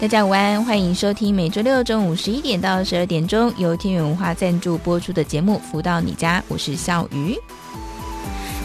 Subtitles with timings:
[0.00, 7.36] 大家午安，欢迎收听每周六中午十一点到十二点钟由天元文化赞助播出的节目《福到你家》，我是笑鱼。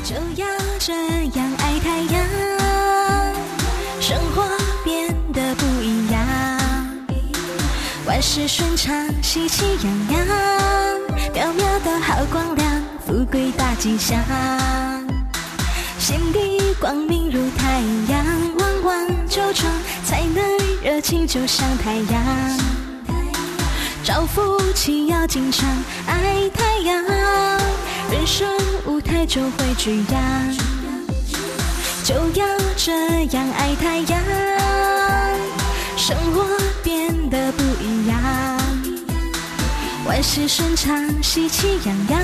[0.06, 0.48] 就要
[0.80, 0.94] 这
[1.38, 2.26] 样爱太阳，
[4.00, 4.48] 生活
[4.86, 6.26] 变得不一样，
[8.08, 10.28] 万事顺畅，喜气洋洋，
[11.34, 14.18] 渺渺的好光亮，富贵大吉祥，
[16.00, 18.26] 心底光明如太阳，
[18.86, 19.70] 旺旺就冲，
[20.06, 20.44] 才能。
[20.84, 22.24] 热情就像太阳，
[24.04, 25.68] 招福气要经常
[26.06, 27.04] 爱太阳，
[28.12, 28.48] 人生
[28.86, 30.22] 舞台就会剧扬，
[32.04, 32.46] 就要
[32.78, 32.94] 这
[33.36, 34.22] 样爱太阳，
[35.98, 36.46] 生活
[36.84, 38.16] 变得不一样，
[40.06, 42.22] 万事顺畅，喜气洋洋，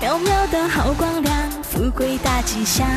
[0.00, 1.36] 渺渺的好光亮，
[1.70, 2.88] 富贵大吉祥，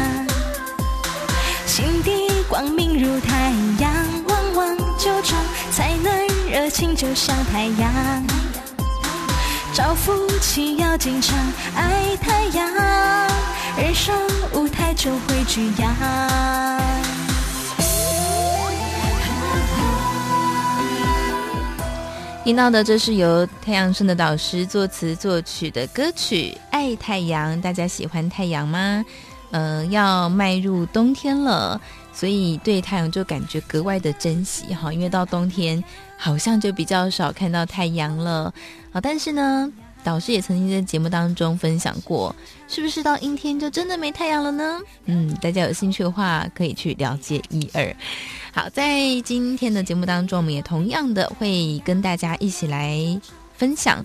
[1.75, 2.11] 心底
[2.47, 3.93] 光明如太阳。
[4.29, 5.37] 旺旺就冲，
[5.73, 8.25] 才能热情就像太阳，
[9.73, 11.37] 招福气要经常
[11.75, 12.73] 爱太阳，
[13.77, 14.15] 人生
[14.53, 15.93] 舞台就会剧扬。
[22.45, 29.03] 听到的这是由太阳盛德导师作词作曲的歌曲《爱太阳》，大家喜欢太阳吗？
[29.56, 31.80] 呃，要迈入冬天了。
[32.11, 35.81] 所以对太阳就感觉格外的珍惜哈，因为到冬天
[36.17, 38.53] 好像就比较少看到太阳了
[38.92, 39.00] 啊。
[39.00, 39.72] 但是呢，
[40.03, 42.36] 导师也曾经在节目当中分享过，
[42.67, 44.80] 是不是到阴天就真的没太阳了呢？
[45.05, 47.95] 嗯，大家有兴趣的话可以去了解一二。
[48.54, 52.98] 好，在今天的节目当中，我们也同样的会跟大家一起来
[53.55, 54.04] 分享。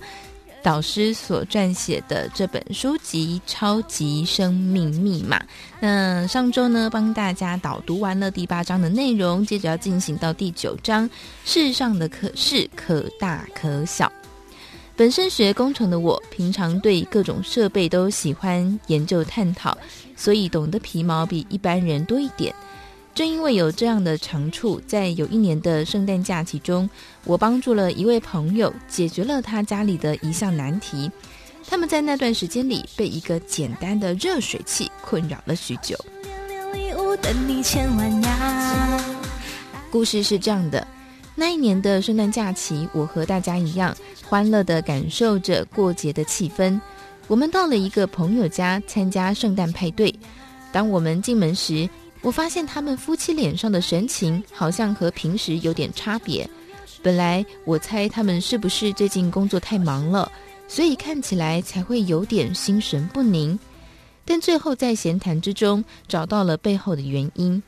[0.63, 5.39] 导师所撰写的这本书籍《超级生命密码》，
[5.81, 11.09] 那上周呢帮大家导读完了第八章的内容，接着要进行到第九章。
[11.45, 14.11] 世上的可是可大可小。
[14.97, 19.77] 本身学工程的我，平常对各种设备都喜欢研究探讨，
[20.15, 22.55] 所以懂得皮毛比一般人多一点。
[23.15, 26.89] 正因为有这样的长处，在有一年的圣诞假期中，
[27.25, 31.11] 我帮助了一位朋友解决了他家里的一项难题。
[31.69, 35.97] 他们在那段时间里被一个简单的热水器困扰了许久。
[39.91, 40.87] 故事是这样的：
[41.35, 43.95] 那一年的圣诞假期，我和大家一样
[44.25, 46.81] 欢乐地感受着过节的气氛。
[47.27, 50.15] 我们到了一个朋友家参加圣诞派对。
[50.73, 51.89] 当我们进门时，
[52.23, 56.49] 我发现他们夫妻脸上的神情好像和平时有点差别。
[57.03, 60.31] 本来我猜他们是不是最近工作太忙了，
[60.69, 63.59] 所以看起来才会有点心神不宁。
[64.27, 67.63] 但最后在闲谈之中找到了背后的原因。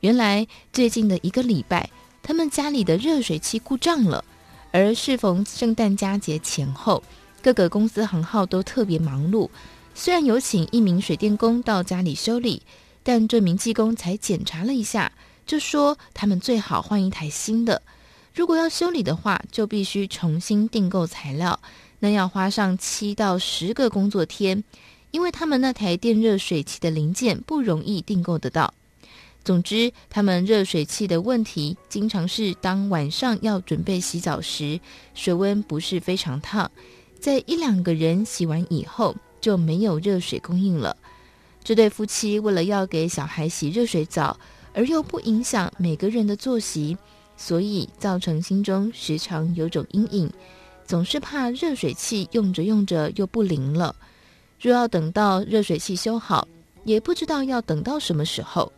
[0.00, 1.90] 原来最近的一个礼拜，
[2.22, 4.24] 他们家里的热水器故障了，
[4.72, 7.02] 而适逢圣诞佳节前后，
[7.42, 9.46] 各个公司行号都特别忙碌。
[9.94, 12.62] 虽然有请一名水电工到家里修理。
[13.02, 15.12] 但这名技工才检查了一下，
[15.46, 17.82] 就说他们最好换一台新的。
[18.34, 21.58] 如果要修理的话，就必须重新订购材料，
[21.98, 24.62] 那要花上七到十个工作天，
[25.10, 28.72] 因为他们那台电热水器的零件不容易订购得到。
[29.42, 34.78] 总之，他们热水器的问题经常是当晚上要准备洗澡时，
[35.14, 36.70] 水温不是非常烫，
[37.18, 40.94] 在一两个人洗完以后就没有热水供应了。
[41.70, 44.36] 这对夫妻为了要给小孩洗热水澡，
[44.74, 46.98] 而又不影响每个人的作息，
[47.36, 50.28] 所以造成心中时常有种阴影，
[50.84, 53.94] 总是怕热水器用着用着又不灵了。
[54.60, 56.48] 若要等到热水器修好，
[56.82, 58.72] 也不知道要等到什么时候。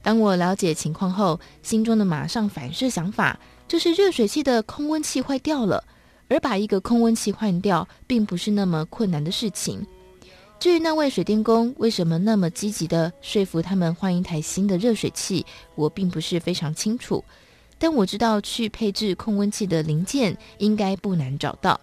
[0.00, 3.38] 当我了解情况后，心中的马上反射想法
[3.68, 5.84] 就是热水器的空温器坏掉了，
[6.28, 9.86] 而把一个空温器换掉，并不是那么困难的事情。
[10.60, 15.46] 至于那位水电工为什么那么积极地说服他们换一台新的热水器，
[15.76, 17.24] 我并不是非常清楚。
[17.78, 21.80] 但我知道去配置控温器的零件应该不难找到，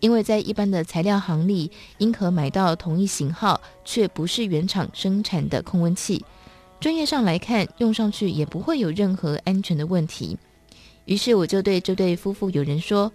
[0.00, 6.24] 因为在一般的材料行里，应可买到同一型号却不是原厂生产的控温器。
[6.80, 10.38] 专业上来看，用上去也不会有任何安全的问题。
[11.04, 13.12] 于是我就对这对夫妇有人说：“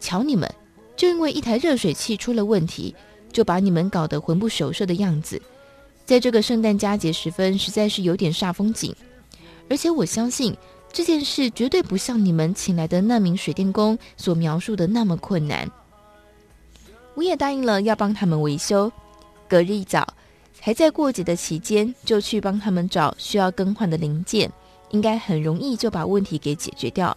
[0.00, 0.52] 瞧你们，
[0.96, 2.92] 就因为一台热水器出了问题，
[3.32, 5.40] 就把你们搞得魂不守舍的样子，
[6.04, 8.94] 在这个圣诞佳节时分，实在是有点煞风景。
[9.70, 10.56] 而且我相信
[10.92, 15.70] 这件事绝对不像你们请来的那名水电工所描述的那么困难。
[17.14, 18.90] 我也答应了要帮他们维修。
[19.48, 20.06] 隔日一早，
[20.60, 24.50] 还在过节的期间，就去帮他们找需要更换的零件，
[24.90, 27.16] 应该很容易就把问题给解决掉。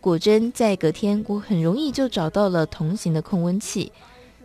[0.00, 3.90] 果真，在隔天，我很容易就找到了同型的控温器。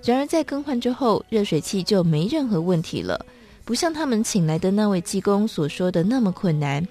[0.04, 3.26] 然而，在更换之后，热水器就没任何问题了，
[3.66, 6.88] 不像他们请来的那位技工所说的那么困难。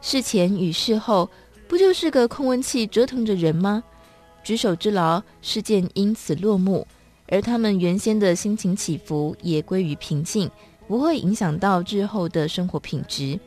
[0.00, 1.28] 事前与事后，
[1.68, 3.84] 不就是个控温器折腾着人吗？
[4.42, 6.86] 举手之劳，事件因此落幕，
[7.28, 10.50] 而他们原先的心情起伏也归于平静，
[10.88, 13.38] 不会影响到日后的生活品质。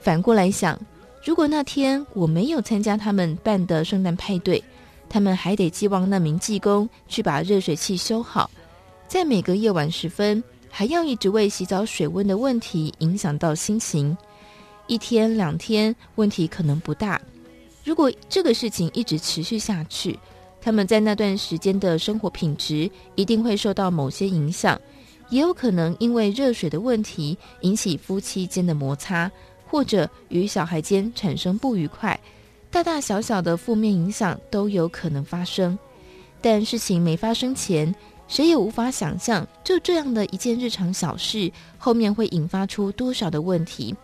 [0.00, 0.78] 反过来想。
[1.24, 4.62] 如果那天我没有参加他们办的圣诞派对，
[5.08, 8.50] 他们还得寄望那名技工去把热水器修好，
[9.06, 14.16] 在每个夜晚时分，还要一直为洗澡水温的问题影响到心情。
[14.86, 17.20] 一天两天问题可能不大，
[17.84, 20.18] 如果这个事情一直持续下去，
[20.60, 24.80] 他们在那段时间的生活品质一定会受到某些影响，
[25.30, 29.30] 也有可能因为热水的问题引起夫妻间的摩擦。
[29.70, 32.18] 或者与小孩间产生不愉快，
[32.70, 35.78] 大大小小的负面影响都有可能发生。
[36.40, 37.94] 但事情没发生前，
[38.28, 43.94] 谁也无法想象，就这样的一件日常小事，后面会引发出多少的问题，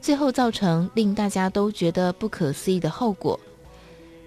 [0.00, 3.38] 最后造成令大家都觉得不可思议的后果。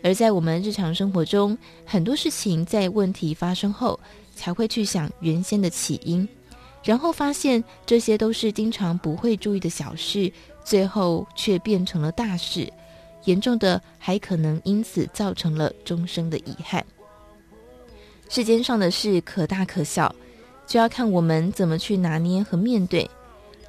[0.01, 4.00] 而在我们日常生活中，很多事情在问题发生后，
[4.33, 6.25] 才会去想原先的起因，
[6.81, 10.31] 然后发现这些都是经常不会注意的小事。
[10.63, 12.71] 最后却变成了大事，
[13.29, 16.83] 严重的还可能因此造成了终生的遗憾。
[18.27, 20.13] 世间上的事可大可小，
[20.65, 23.07] 就要看我们怎么去拿捏和面对。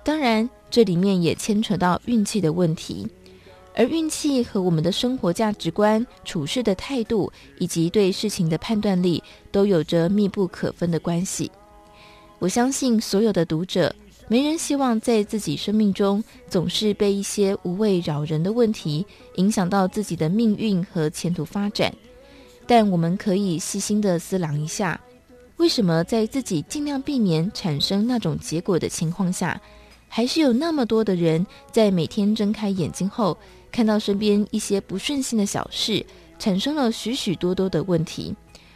[0.03, 3.07] 当然，这里面也牵扯到运气的问题，
[3.75, 9.23] 而运气和我们的生活价值观、处事的态度以及对事情的判断力
[9.53, 11.51] 都有着密不可分的关系。
[12.39, 13.95] 我相信所有的读者。
[14.31, 19.05] 没人希望在自己生命中总是被一些无谓扰人的问题
[19.35, 21.93] 影响到自己的命运和前途发展。
[22.65, 25.01] 但我们可以细心地思量一下，
[25.57, 29.61] 为什么在自己尽量避免产生那种结果的情况下，
[30.07, 33.37] 还是有那么多的人在每天睁开眼睛后，
[33.73, 36.07] 看到身边一些不顺心的小事，
[36.39, 38.33] 产生了许许多多的问题，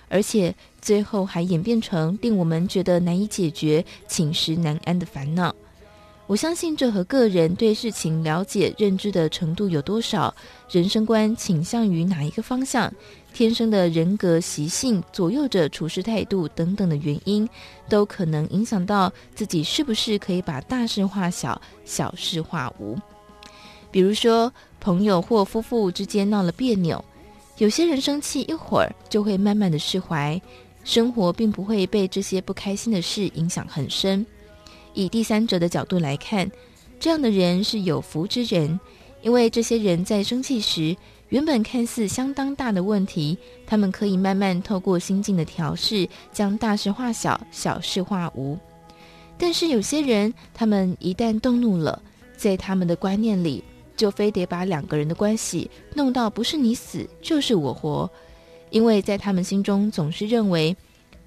[0.09, 0.53] 而且。
[0.85, 5.55] 最后还演变成令我们觉得难以解决、寝食难安的烦恼。
[6.27, 10.35] 我相信这和个人对事情了解、认知的程度有多少、
[10.71, 12.93] 人生观倾向于哪一个方向、
[13.33, 17.49] 天生的人格习性左右着处事态度等等的原因，
[17.89, 22.95] 都可能影响到自己是不是可以把大事化小、小事化无。
[23.91, 27.03] 比如说，朋友或夫妇之间闹了别扭，
[27.59, 30.41] 有些人生气一会儿就会慢慢的释怀。
[30.85, 34.25] 生活并不会被这些不开心的事影响很深。
[34.93, 36.49] 以第三者的角度来看，
[37.01, 38.79] 这样的人是有福之人，
[39.23, 40.97] 因为这些人在生气时，
[41.31, 48.57] 原本看似相当大的问题，他们可以慢慢透过心境的调试，将大事化小，小事化无。
[49.37, 52.01] 但是有些人，他们一旦动怒了，
[52.37, 53.65] 在他们的观念里，
[53.97, 58.09] 就非得把两个人的关系弄到不是你死就是我活。
[58.75, 60.77] 因为在他们心中总是认为，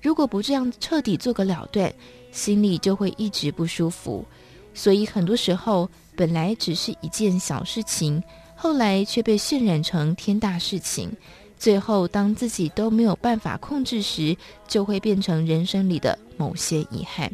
[0.02, 1.90] 如果不这样彻底做个了断，
[2.30, 4.26] 心里就会一直不舒服。
[4.74, 8.22] 所以很多时候，本来只是一件小事情，
[8.54, 11.10] 后来却被渲染成天大事情。
[11.58, 14.36] 最后，当自己都没有办法控制时，
[14.68, 17.32] 就会变成人生里的某些遗憾。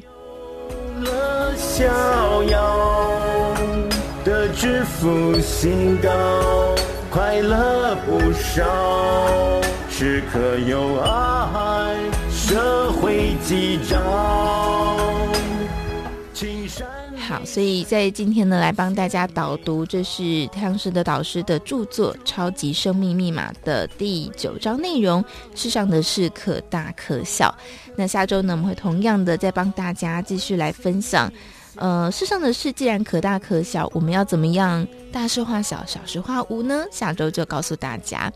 [1.58, 3.55] 逍遥
[4.24, 6.75] 的致富心高，
[7.10, 8.63] 快乐不少。
[9.95, 11.95] 时刻有爱，
[12.31, 14.01] 社会记帐。
[17.15, 25.23] 好，所以在今天呢，来帮大家导读，这是太阳盛德导师的著作《超级生命密码》的第九章内容。
[25.53, 27.55] 世上的事可大可小。
[27.95, 31.31] 那下周呢，我们会同样的再帮大家继续来分享。
[31.75, 36.84] 呃，世上的事既然可大可小，我们要怎么样大事化小，小事化无呢？
[36.91, 38.34] 下周就告诉大家。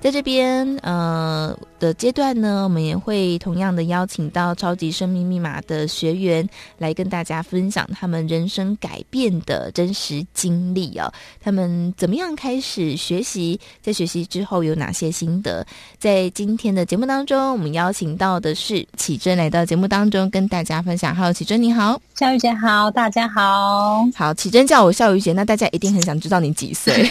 [0.00, 6.48] 在这边，呃的阶段呢，我们也会同样的邀请到超级生命密码的学员
[6.78, 11.12] 来跟大家分享他们人生改变的真实经历哦。
[11.40, 15.64] 他们怎么样开始学习，在学习之后有哪些心得？
[16.00, 21.14] 在今天的节目当中，我们邀请到的是启真来到节目当中跟大家分享。
[21.14, 24.04] Hello，启真你好，笑雨姐好，大家好。
[24.16, 27.08] 好，启真叫我笑雨姐，那大家一定很想知道你几岁？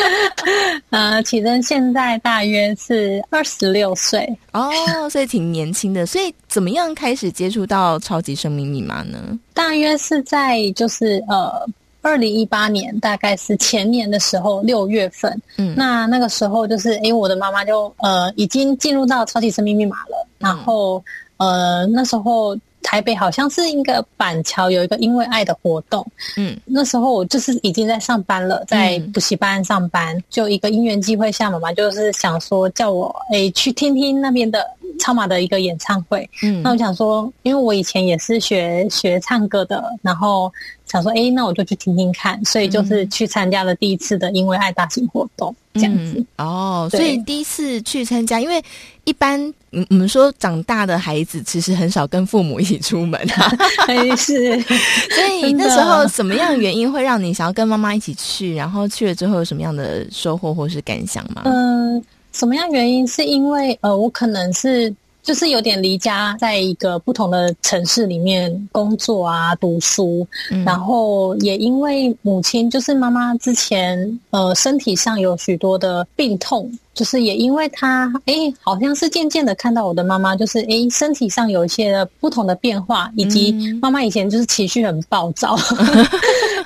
[0.90, 2.18] 呃，启真现在。
[2.18, 4.70] 大约是二十六岁哦，
[5.10, 6.04] 所以挺年轻的。
[6.06, 9.38] 所以怎么样开始接触到超级生命密码呢？
[9.54, 11.66] 大约是在就是呃
[12.02, 15.40] 二零一八年，大概是前年的时候六月份。
[15.56, 21.02] 嗯，那那个时候就是因为我的妈妈就呃已经进入到超级生命密码了，然后、
[21.38, 22.56] 嗯、呃那时候。
[22.82, 26.06] 台北好像是一个板桥有一个因为爱的活动，
[26.36, 34.64] 嗯，那时候我就是已经在上班了，在补习班上班，嗯、就一个因缘机会下，妈妈就是想说叫我诶、欸、去听听那边的
[34.98, 40.52] 超马的一个演唱会，嗯，那我想说，因为我以前也是学学唱歌的，然后。
[40.86, 46.14] 想说，哎、欸，那我就去听听看，所以就是去参加了第一次的“因为爱”大型活动，这样子。
[46.16, 48.62] 嗯、哦，所以第一次去参加，因为
[49.04, 49.40] 一般，
[49.72, 53.50] 嗯，我们说长大的孩子其实很少跟父母一起出门啊，
[54.16, 54.60] 是。
[55.10, 58.54] 所以那时候什么样的原因会让你想要跟妈妈一起去？
[58.54, 61.42] 然后去了之后有什么样的收获或是感想吗？
[61.44, 63.06] 嗯、呃，什么样原因？
[63.06, 64.94] 是因为呃，我可能是。
[65.22, 76.70] 就是有点离家，在一个不同的城市里面工作啊，读书，嗯、然后也因为母亲，就是妈妈之前呃身体上有许多的病痛。
[76.92, 86.06] 就是也因为她，哎，好像是渐渐的看到我的妈妈，就是哎，身体上有一些不同的变化，以及妈妈以前就是情绪很暴躁，嗯、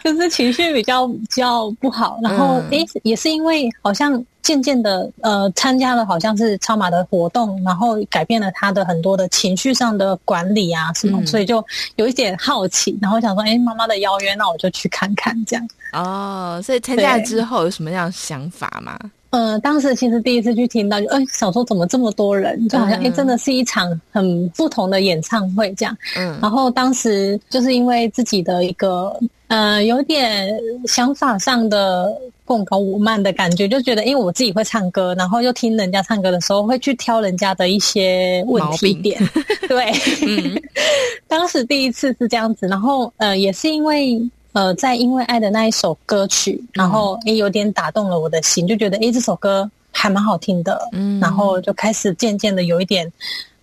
[0.05, 2.19] 就是情绪比较比较不好。
[2.23, 11.65] 然后诶、嗯，也是因为好像渐渐的呃，参加了好像是超马的活动，然后改变了他的很多的情绪上的管理啊什么，嗯、所以就
[11.97, 15.69] 有一点好奇，然后想说，哎，妈妈的邀约，那我就去看看这样。
[15.93, 18.99] 哦，所以参加之后有什么样的想法吗？
[19.35, 25.97] 呃，当时其实第一次去听到，就哎，想说怎么这么多人，就好像哎，真的是一场很不同的演唱会这样。
[26.17, 29.13] 嗯，然后当时就是因为自己的一个
[29.49, 39.21] 呃，有点想法上的共高我慢的感觉，就觉得因为我自己会唱歌，然后又听人家唱歌的时候会去挑人家的一些问题点。
[39.69, 39.91] 对，
[40.25, 40.63] 嗯、
[41.27, 44.17] 当时第一次是这样子，然后呃，也是因为。
[44.55, 53.13] 呃，在因为爱的那一首歌曲，然后也有点打动了我的心，就觉得诶，这首歌还蛮好听的，嗯，然后就开始渐渐的有一点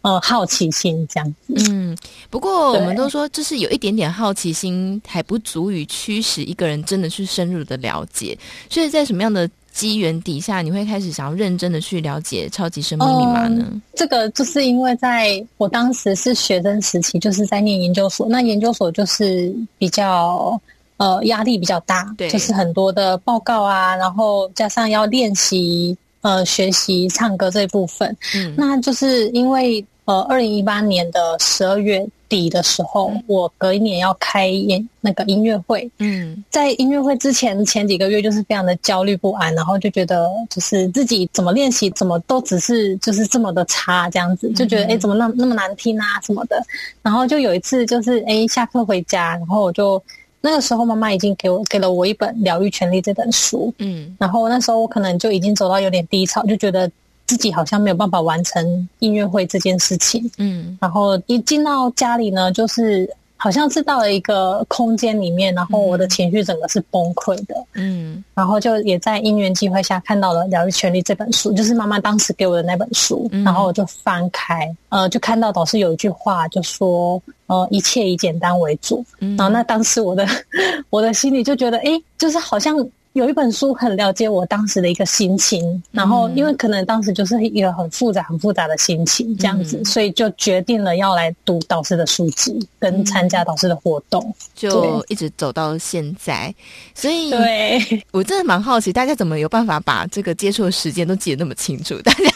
[0.01, 1.53] 呃好奇心这样子。
[1.69, 1.98] 嗯，
[2.29, 8.38] 不过我们都说，就是有一点点好奇心还不足以驱使一个人真的去深入的了解，
[8.69, 13.65] 所以在什么样的机缘底下，你会开始想要认真的去了解超级生命密码呢？
[13.71, 20.60] 嗯，这个就是因为在我当时是学生时期，就是在念研究所，那研究所就是比较。
[21.01, 46.63] 呃，压力比较大，对，就是很多的报告啊，然后加上要练习呃学习唱歌这一部分，嗯，那就是因为呃，二零一八年的十二月底的时候，嗯、我隔一年要开演那个音乐会，嗯，在音乐会之前前几个月就是非常的焦虑不安，然后就觉得就是自己怎么练习怎么都只是就是这么的差这样子，就觉得哎、嗯、怎么那么那么难听啊什么的，
[47.01, 50.00] 然后就有一次就是哎下课回家，然后我就。
[50.41, 56.89] 那个时候，妈妈已经给我给了我一本《疗愈权利》这本书，嗯，然后那时候我可能就已经走到有点低潮，就觉得
[57.27, 63.10] 自己好像没有办法完成音乐会这件事情，嗯，然后一进到家里呢，就是。
[63.43, 77.19] 好像是到了一个空间里面，然后我的情绪整个是崩溃的，嗯，然后就也在因缘机会下看到了《疗愈权利》这本书，就是妈妈当时给我的那本书，嗯、然后我就翻开，呃，就看到导师有一句话，就说，
[77.51, 80.25] 呃，一切以简单为主，嗯、然后那当时我的
[80.89, 82.74] 我的心里就觉得，哎，就是好像。
[83.13, 96.56] 有一本书很了解我当时的一个心情，然后因为可能当时就是一个很复杂、很复杂的心情这样子，嗯、所以就决定了要来读导师的书籍，跟参加导师的活动，嗯、就一直走到现在。
[96.96, 102.01] 所以，对我真的蛮好奇，大家怎么有办法把这个接触的时间都记得那么清楚？
[102.03, 102.32] 大家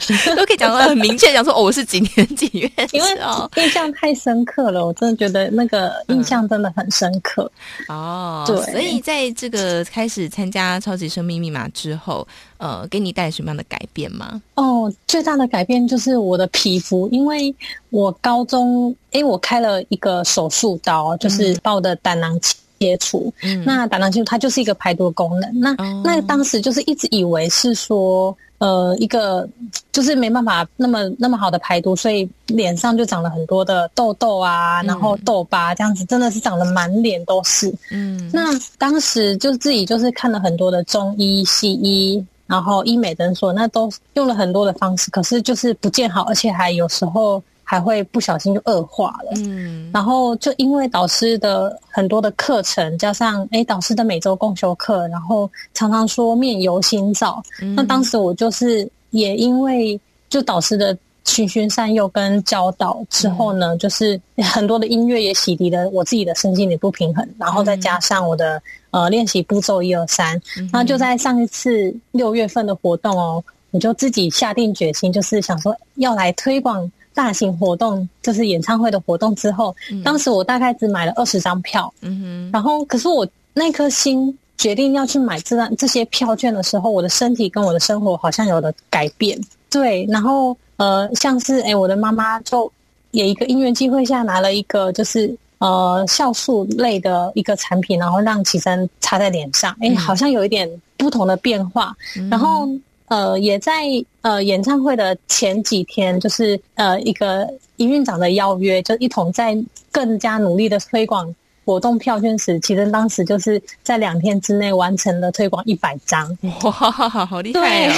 [0.34, 3.08] 都可以讲得很明确，讲说哦，我是几年几月，因为
[3.56, 7.50] 印象太深刻了，我真的觉得那个印象真的很深刻。
[7.88, 10.19] 嗯、哦，对，所以在这个开始。
[10.28, 12.26] 参加超级生命密码之后，
[12.58, 14.40] 呃，给你带来什么样的改变吗？
[14.54, 17.54] 哦，最大的改变就是我的皮肤，因为
[17.90, 22.38] 我高中，哎，我开了一个手术刀，就是把我的胆囊
[22.78, 23.32] 切除。
[23.42, 25.60] 嗯，那胆囊切除它就是一个排毒功能。
[25.60, 29.46] 那、哦、那当时就是一直以为是说，呃，一个
[29.90, 37.74] 就是没办法那么那么好的排毒，所以脸上就长了很多的痘痘啊，嗯、然后痘疤这样子，真的是长得满脸都是。
[37.90, 42.24] 嗯，那当时就自己就是看了很多的中医、西医。
[42.46, 47.40] 然后医美诊所那都用了很多的方式，可是就是不见好，而且还有时候
[47.70, 49.30] 还会不小心就恶化了。
[49.36, 57.40] 嗯，然后就因为导师的很多的课程，加上诶导师的每周共修课，然后常常说面由心造。
[57.62, 60.98] 嗯，那当时我就是也因为就导师的。
[61.26, 64.20] 循循善诱跟教导之后呢，嗯、就是
[64.52, 68.60] 很多的音乐也洗涤了我自己的身心的不平衡，然后再加上我的
[68.90, 70.40] 呃练习步骤一二三，
[70.72, 89.40] 那就在上一次六月份的活动哦，我就自己下定决心，就是想说要来推广大型活动，就是演唱会的活动之后，嗯、当时我大概只买了二十张票，嗯哼，然后可是我那颗心决定要去买这张这些票券的时候，我的身体跟我的生活好像有了改变，
[89.70, 90.56] 对，然后。
[90.80, 92.72] 呃，像是诶我的妈妈就
[93.10, 101.94] 也一个因缘机会下拿了一个就是呃酵素类的一个产品，然后让启真擦在脸上，诶好像有一点不同的变化。
[102.16, 102.66] 嗯、然后
[103.10, 103.82] 呃，也在
[104.22, 109.56] 呃演唱会的前几天，就是呃一个营运长的邀约，就一同在
[109.92, 117.96] 更加努力的推广活动票券时，其实当时就是在两天之内完成了推广一百张，哇，好厉害啊！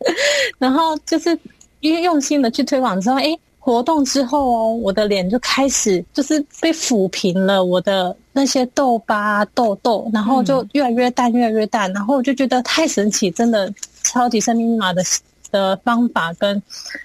[0.58, 1.38] 然后就是。
[1.80, 13.68] 因为用心的去推广之后，哎，活动之后哦，我的脸就开始就是被抚平了，我的那些痘疤、痘痘，然后就越来越淡，越来越淡，然后我就觉得太神奇，真的
[14.04, 15.02] 超级生命密码的
[15.50, 16.62] 的方法跟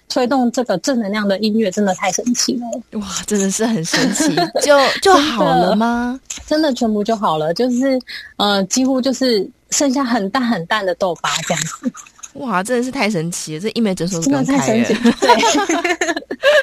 [0.07, 2.99] 推动这个正能量的音乐，真的太神奇了！
[2.99, 6.19] 哇，真的是很神奇， 就就好了吗？
[6.45, 7.99] 真的全部就好了，就是
[8.37, 11.91] 呃，几乎就是剩下很淡很淡的痘疤这样子。
[12.35, 13.59] 哇，真的是太神奇了！
[13.59, 15.13] 这医美诊所真的太神奇了，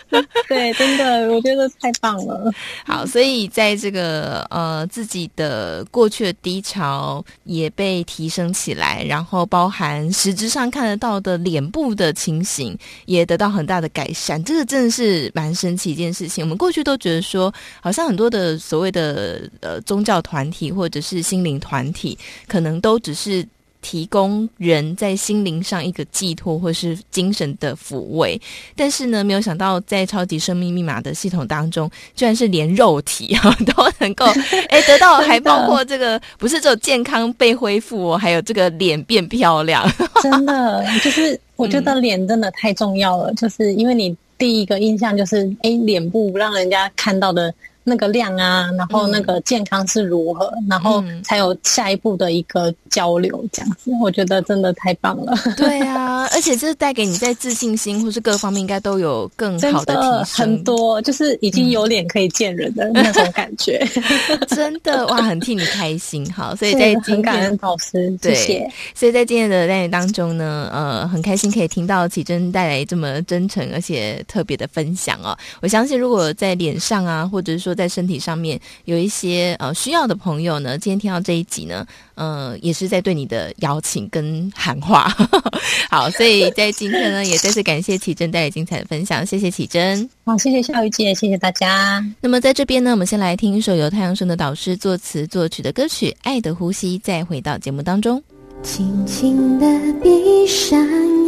[0.09, 2.51] 对， 对，真的，我觉得太棒了。
[2.87, 16.43] 好，所以在这个呃自己的过去的低潮也被提升起来，然后包含实质上看得到的脸部的情形也得到很大的改善，这个真的是蛮神奇一件事情。
[16.43, 23.47] 我们过去都觉得说，好像很多的所谓的呃宗教团体或者是心灵团体，可能都只是。
[23.89, 28.39] 提供人在心灵上一个寄托，或是精神的抚慰，
[28.77, 34.27] 但是呢，没有想到在超级生命密码的系统当中，居然是连肉体啊都能够
[34.69, 39.91] 哎得到，还包括这个不是只有健康被恢复哦，还有这个脸变漂亮，
[40.23, 47.55] 真的就是我觉得脸真的太重要了，嗯、就是因为你第一个印象就是哎脸部让人家看到的。
[47.89, 55.35] 那个量啊，然后那个健康是如何，嗯、然后才有下一步的一个交流，这样子，我觉得真的太棒了。
[55.57, 63.87] 对啊， 而且这带给你在自信心或是各方面应该都有更好的提升，很多就是已经有脸可以见人的那种感觉，
[64.29, 66.31] 嗯、 真的哇，很替你开心。
[66.33, 68.71] 好， 所以在今天老师，对谢谢。
[68.95, 75.37] 所以在今天的单元当中呢，呃，很开心可以听到启真带来这么真诚而且特别的分享哦。
[75.63, 81.87] 我相信如果在脸上啊，或者是说在身体上面有一些呃需要的朋友呢，今天听到这一集呢，
[82.17, 85.09] 呃，也是在对你的邀请跟喊话。
[85.89, 90.11] 好，所以在今天呢，也再次感谢启真带来精彩的分享，谢谢启真。
[90.25, 92.05] 好，谢谢笑瑜姐，谢谢大家。
[92.21, 98.21] 那么在这边呢，我们先来听一首由太阳盛德导师作词作曲的歌曲《爱的呼吸》，再回到节目当中。
[98.65, 99.67] 轻轻的
[100.03, 100.77] 闭上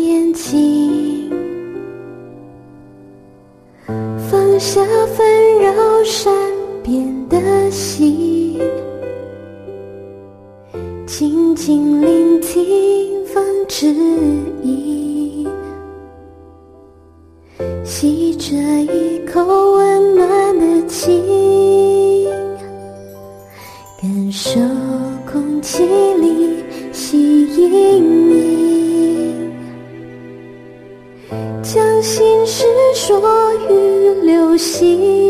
[0.01, 1.40] 眼睛。
[4.31, 6.33] 放下纷扰善
[6.85, 8.57] 变的心，
[11.05, 13.89] 静静聆听风之
[14.63, 15.49] 意，
[17.85, 22.29] 吸着一口温暖的气，
[24.01, 24.61] 感受
[25.33, 25.83] 空气
[26.21, 26.63] 里
[26.93, 29.35] 吸引你，
[31.65, 32.65] 将心事
[32.95, 33.21] 说
[33.69, 33.80] 与
[34.61, 35.30] 心。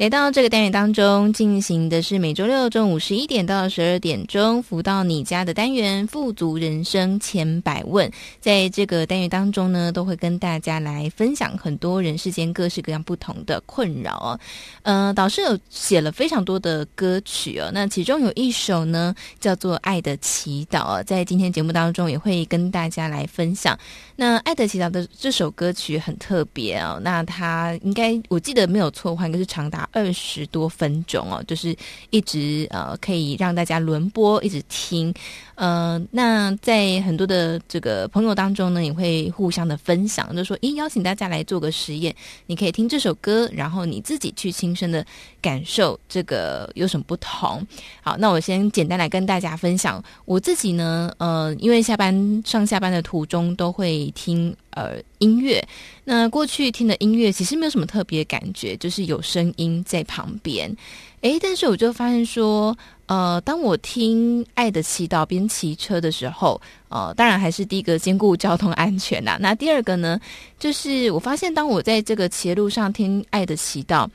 [0.00, 8.10] 来到这个单元当中，进行的是每周六中午十一点到十二点钟，福到你家的单元“富足人生千百问”。
[8.40, 14.40] 在这个单元当中呢，都会跟大家来分享很多人世间各式各样不同的困扰哦。
[14.84, 23.78] 呃，导师有写了非常多的歌曲哦，那其中有一首呢叫做《爱的祈祷》哦，在今天节目当中也会跟大家来分享。
[24.16, 31.74] 那《爱的祈祷》的这首歌曲很特别哦，那它应该我记得没有错的话，应该是长达二十多分钟哦，就是
[32.10, 35.12] 一直呃可以让大家轮播一直听。
[35.54, 42.14] 呃，那在很多的这个朋友当中呢，也会互相的分享，就说，诶，邀请大家来做个实验，
[42.46, 45.04] 你可以听这首歌，然后你自己去亲身的
[45.42, 47.66] 感受这个有什么不同。
[48.02, 54.10] 好，那我先简单来跟大家分享我自己呢，呃，因为下班上下班的途中都会。
[54.14, 55.66] 听呃音乐，
[56.04, 60.76] 那过去听的音乐其实没有什么特别感觉，就是有声音在旁边。
[61.20, 69.36] 诶，但是我就发现说，呃，当我听《爱的祈祷》边骑车的时候，呃，当然还是第一个兼顾交通安全呐。
[69.38, 70.18] 那第二个呢，
[70.58, 74.06] 就是我发现当我在这个骑路上听《爱的祈祷》，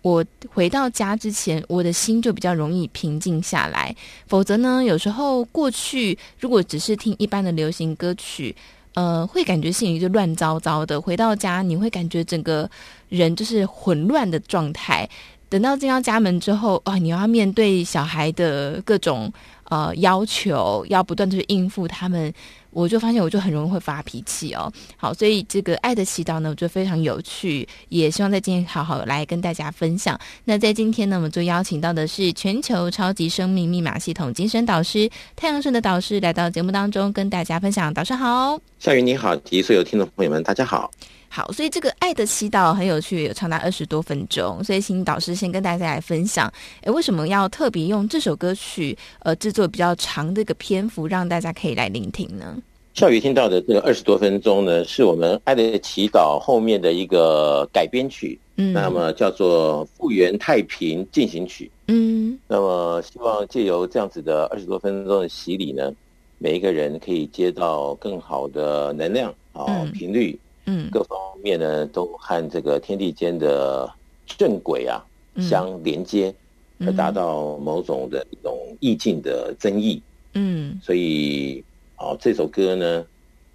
[0.00, 3.94] 我回到家之前，我的心就比较容易平静下来。
[4.26, 8.56] 否则呢，有时候过去如果只是听一般的流行歌曲。
[8.94, 11.00] 呃，会感觉心里就乱糟糟的。
[11.00, 12.68] 回到家，你会感觉整个
[13.08, 15.08] 人就是混乱的状态。
[15.48, 19.32] 等到进到家门之后，啊，你要面对小孩的各种
[19.68, 22.32] 呃要求，要不断去应付他们。
[22.74, 24.70] 我就发现，我就很容易会发脾气哦。
[24.96, 30.18] 好，所以这个爱的祈祷呢，我觉得非常有趣，也希望在今天好好来跟大家分享。
[30.44, 37.94] 那在今天呢，我们就邀请到的是全球超级生命密码系统精神导师太阳神的导师来到节目当中，跟大家分享。
[37.94, 40.90] 早上好，夏雨你好，及所有听众朋友们，大家好。
[41.34, 46.48] 好，所以这个爱的祈祷很有趣，有长达二十多分钟，所以请导师先跟大家来分享，
[46.82, 52.56] 诶，为什么要特别用这首歌曲，呃，制作比较长的一个篇幅，让大家可以来聆听呢？
[52.92, 65.92] 笑宇听到的这个二十多分钟呢，是我们爱的祈祷后面的一个改编曲，嗯，那么叫做复原太平进行曲，嗯，那么希望借由这样子的二十多分钟的洗礼呢，
[66.38, 70.38] 每一个人可以接到更好的能量啊、哦、频率。
[70.66, 73.88] 嗯，各方面呢都和这个天地间的
[74.26, 75.04] 正轨啊
[75.36, 76.34] 相连接，
[76.80, 80.00] 而达到某种的一种意境的增益。
[80.32, 81.62] 嗯，所以
[81.96, 83.06] 啊、哦，这首歌呢，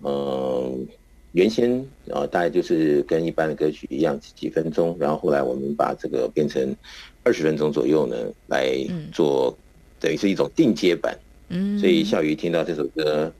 [0.03, 0.71] 嗯、呃，
[1.31, 1.79] 原先
[2.11, 6.75] 啊、呃、大概就是跟一般的歌曲一样几几分钟，然后后来我们把这个变成
[7.23, 8.15] 二十分钟左右呢
[8.47, 8.77] 来
[9.11, 9.57] 做，
[9.99, 11.17] 等于是一种进阶版。
[11.49, 13.33] 嗯，所以笑宇听到这首歌。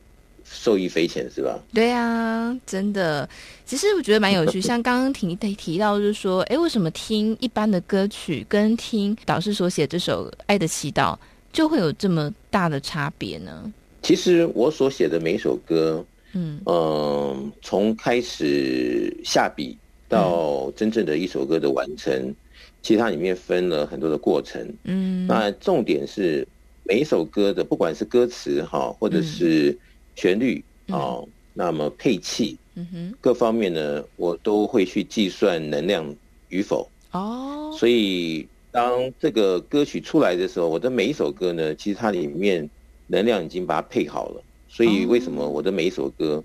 [0.52, 1.60] 受益匪浅是吧？
[1.74, 3.30] 对啊，真的。
[3.66, 11.14] 其实我觉得蛮有趣， 像刚刚提提提到，就是说，哎，为什么听一般的歌曲跟听导师所写这首《爱的祈祷》
[11.54, 13.72] 就会有这么大的差别呢？
[14.02, 22.36] 其实我所写的每一首歌，嗯嗯、呃，从开始下笔到真正的一首歌的完成，嗯、
[22.82, 24.68] 其实它里面分了很多的过程。
[24.86, 26.48] 嗯，那重点是
[26.84, 29.78] 每一首歌的，不管是歌词哈，或者是、嗯
[30.20, 31.18] 旋律啊，
[31.54, 36.14] 那么配器，嗯哼，各方面呢，我都会去计算能量
[36.50, 36.86] 与否。
[37.14, 42.70] 哦，所以当这个歌曲出来的时候，我的每一首歌呢，其实它里面
[43.08, 44.44] 能量已经把它配好了。
[44.68, 46.44] 所以为什么我的每一首歌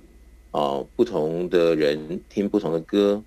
[0.53, 3.21] 啊，不同的人听不同的歌，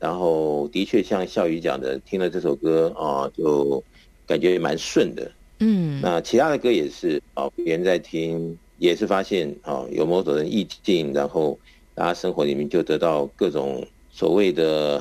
[0.00, 3.80] 然后的确像笑宇讲的，听了这首歌啊，就
[4.26, 5.30] 感觉也蛮顺的。
[5.60, 8.58] 嗯，那其他的歌也是啊，别人在听。
[8.82, 11.56] 也是发现啊，有某种的意境，然后
[11.94, 15.00] 大家生活里面就得到各种所谓的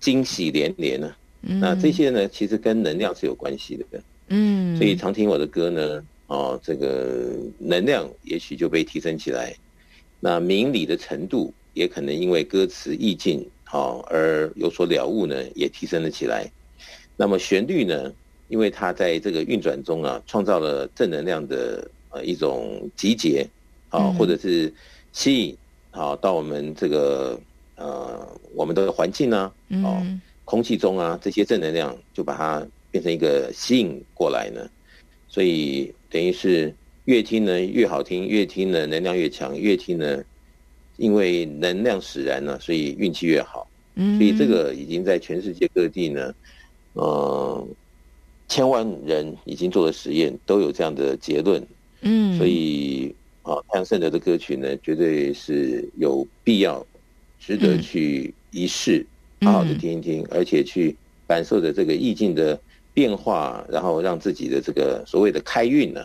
[0.00, 1.14] 惊喜连连呢。
[1.42, 3.84] 嗯，那这些呢，其实跟能量是有关系的。
[4.28, 9.54] 嗯，所以常听我的歌呢，啊，这个能量也许就被提升起来。
[10.20, 16.50] 那明理的程度也可能因为歌词意境啊而有所了悟呢，也提升了起来。
[17.14, 18.10] 那么旋律呢，
[18.48, 21.86] 因为它在这个运转中啊，创造了正能量的。
[22.10, 23.46] 呃，一种集结，
[23.90, 24.72] 啊，或者是
[25.12, 25.56] 吸引
[25.90, 27.38] 啊到我们这个
[27.76, 29.52] 呃我们的环境呢，
[29.84, 30.02] 哦，
[30.44, 34.68] 空气中啊这些正能量就把它变成一个吸引过来呢，
[35.28, 40.22] 所以等于是越听呢越好听，越听呢能量越强，越听呢
[40.96, 43.68] 因为能量使然呢，所以运气越好。
[43.94, 46.32] 所以这个已经在全世界各地呢，
[46.92, 47.66] 呃，
[48.46, 51.60] 千万人已经做了实验，都有这样的结论。
[52.02, 56.84] 嗯，所以啊，太阳圣德的歌曲呢，绝对是有必要、
[57.38, 59.04] 值得去一试，
[59.40, 62.60] 好好的听一听，而且去感受着这个意境的
[62.92, 66.04] 变化，然后让自己的这个所谓的开运呢。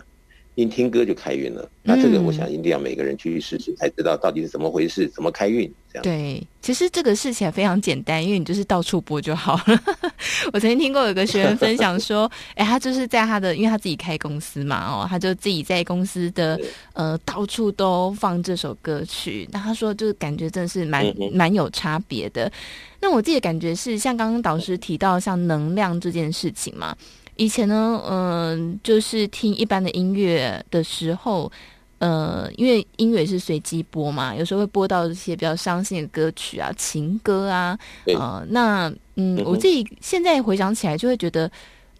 [0.55, 6.03] 因听歌就开运了，那这个我想一定要每个人去试试，才知道到底是怎么回事，怎么开运这样。
[6.03, 9.83] 对，其实这个试起来非常简单，因为你就是到处播就好了。
[10.53, 16.59] 我曾经听过有个学员分享说，哎，他就是在他的，因为他自己开公司嘛，哦，他就自己在公司的
[16.93, 19.49] 呃到处都放这首歌曲。
[19.51, 22.51] 那他说，就是感觉真的是蛮蛮有差别的。
[23.01, 26.95] 那我自己的感觉是，像刚刚导师提到像能量这件事情嘛。
[27.35, 31.51] 以前呢，嗯、呃，就是听一般的音乐的时候，
[31.97, 37.77] 呃，因为音乐是随机播嘛，有时候会播到一些比较伤心的歌曲啊、情歌啊，
[38.15, 41.49] 呃，那嗯，我自己现在回想起来，就会觉得，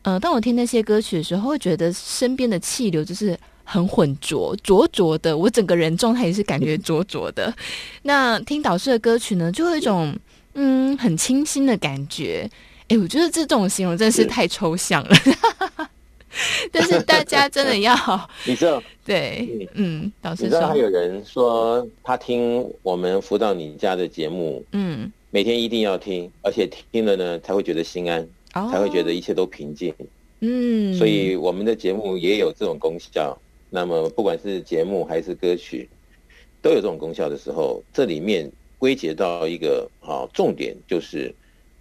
[0.04, 7.54] 呃，当我听那些歌曲的时候，会觉得身边的气流就是很浑浊、浊浊的，我整个人状态也是感觉浊浊的。
[8.04, 10.16] 那听导师的歌曲呢，就会有一种
[10.54, 12.50] 嗯很清新的感觉。
[12.94, 15.16] 哎，我觉得这种形容真的是太抽象了，
[16.72, 17.96] 但是大家真的要
[18.46, 18.82] 你知道？
[19.04, 28.22] 对，嗯，导师说，你知道还有人说他听我们辅导你家的节目，嗯，每天一定要听，而且听了呢才会觉得心安，
[28.54, 29.92] 哦，才会觉得一切都平静，
[30.42, 33.36] 嗯，所以我们的节目也有这种功效。
[33.72, 35.90] 那么不管是节目还是歌曲，
[36.62, 41.34] 都有这种功效的时候，这里面归结到一个啊重点就是。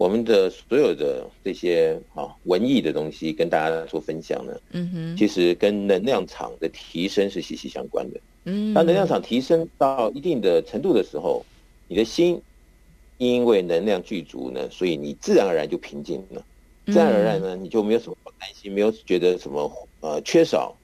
[0.02, 8.18] 我们的所有的这些啊文艺的东西跟大家做分享呢，嗯哼，其实跟能量场的提升是息息相关的。
[8.46, 11.46] 嗯，当能量场提升到一定的程度的时候，
[11.86, 12.42] 你的心
[13.18, 16.44] 因为能量具足呢，所以你自然而然就平静了，
[16.86, 20.76] 自然而然呢，你就没有什么担心，没有觉得什么呃缺少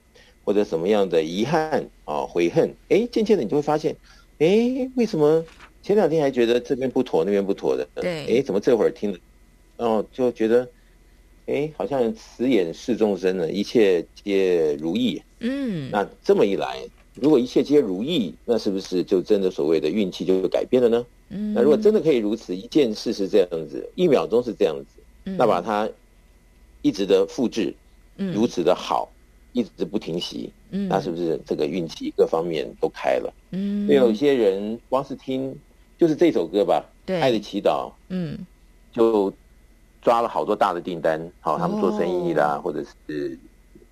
[0.44, 2.72] 或者什么样的遗憾啊悔恨。
[2.90, 3.96] 哎，渐渐的你就会发现，
[4.38, 5.44] 哎，为什么？
[5.88, 7.88] 前两天还觉得这边不妥，那边不妥的。
[7.94, 9.18] 对，哎，怎么这会儿听了，
[9.78, 10.68] 然后就觉得，
[11.46, 15.22] 哎，好像慈眼视众生呢，一切皆如意。
[15.40, 16.82] 嗯，那这么一来，
[17.14, 21.06] 如果一切皆如意，那是不是就真的所谓的运气就改变了呢？
[21.30, 25.00] 嗯，那如果真的可以如此，一件事是这样子，一秒钟是这样子，
[25.38, 25.88] 那把它
[26.82, 27.74] 一直的复制，
[28.18, 29.10] 如此的好，
[29.54, 33.32] 一直不停息，嗯那是不是这个运气各方面都开了？
[33.52, 35.58] 嗯，因为有些人光是听。
[35.98, 38.38] 就是这首歌吧，对，爱的祈祷，嗯，
[38.92, 39.32] 就
[40.00, 43.36] 抓了好多大的订单，好、哦，他们做生意啦，哦、或者是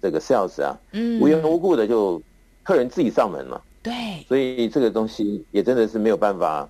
[0.01, 2.23] 这个 sales 啊，嗯，无缘无故的就
[2.63, 3.93] 客人自己上门了，对，
[4.29, 6.69] 所以这个东西也真的是没有办法。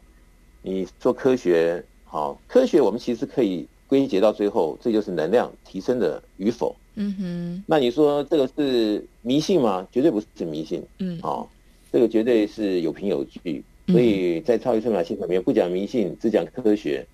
[0.63, 7.65] 你说科学，好、哦，科学我们其实可以归结到最后，这就是能量提升的与否，嗯哼。
[7.69, 9.87] 那你说这个是迷信吗？
[9.93, 11.47] 绝对不是迷信，嗯，哦，
[11.93, 13.63] 这个绝对是有凭有据。
[13.89, 17.07] 所以在超级生命系统里面不讲迷信，只讲科学。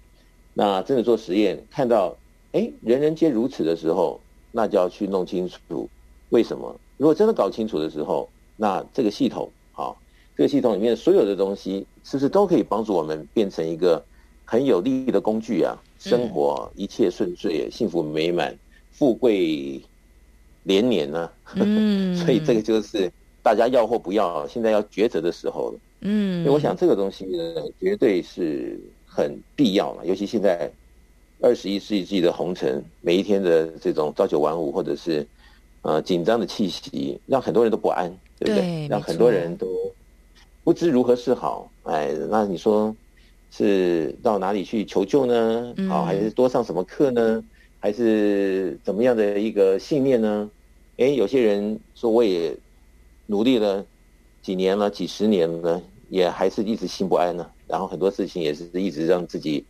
[0.55, 2.17] 那真的做实验，看到
[2.53, 5.89] 哎，人人皆如此的时候，那就要去弄清楚
[6.31, 6.79] 为什么。
[6.99, 9.95] 如果真的搞清楚的时候，那这个系统啊，
[10.37, 14.05] 这个系统里面所有的东西，是不是都可以帮助我们变成一个
[14.45, 15.77] 很有利的工具啊？
[15.99, 18.55] 生活一切顺遂，幸福美满，
[18.91, 19.81] 富贵
[20.65, 21.31] 连年呢？
[21.55, 23.11] 嗯， 所以这个就是
[23.43, 25.79] 大家要或不要，现在要抉择的时候了。
[26.03, 30.05] 嗯，因为我想这个东西呢，绝对是很必要嘛。
[30.05, 30.71] 尤其现在
[31.41, 35.27] 二十一世纪的红尘，每一天的这种朝九晚五，或者是
[35.83, 38.63] 呃紧张的气息，让很多人都不安，对不对？
[38.63, 39.69] 对，让很多人都
[40.65, 41.71] 不知如何是好。
[41.85, 42.95] 哎，那你说
[43.51, 45.75] 是到哪里去求救呢？
[45.89, 47.43] 好，还是多上什么课呢？
[47.81, 50.49] 还是怎么样的一个信念呢？
[50.99, 52.57] 哎，有些人说我也
[53.33, 53.85] 努力了
[54.43, 55.83] 几年了，几十年了。
[56.13, 59.65] 也还是一直心不安呢、啊，然后很多事情也是一直让自己，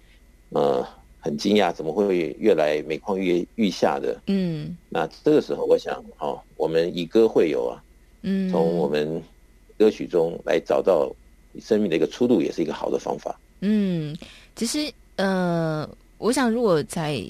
[0.49, 0.85] 呃，
[1.21, 4.21] 很惊讶，怎么会越来每况愈愈下的？
[4.27, 7.79] 嗯，那这个时候我想，哦，我们以歌会友啊，
[8.23, 9.23] 嗯，从我们
[9.79, 11.09] 歌曲中来找到
[11.61, 13.39] 生命的一个出路，也是一个好的方法。
[13.61, 14.13] 嗯，
[14.57, 17.25] 其实，呃，我想如果在。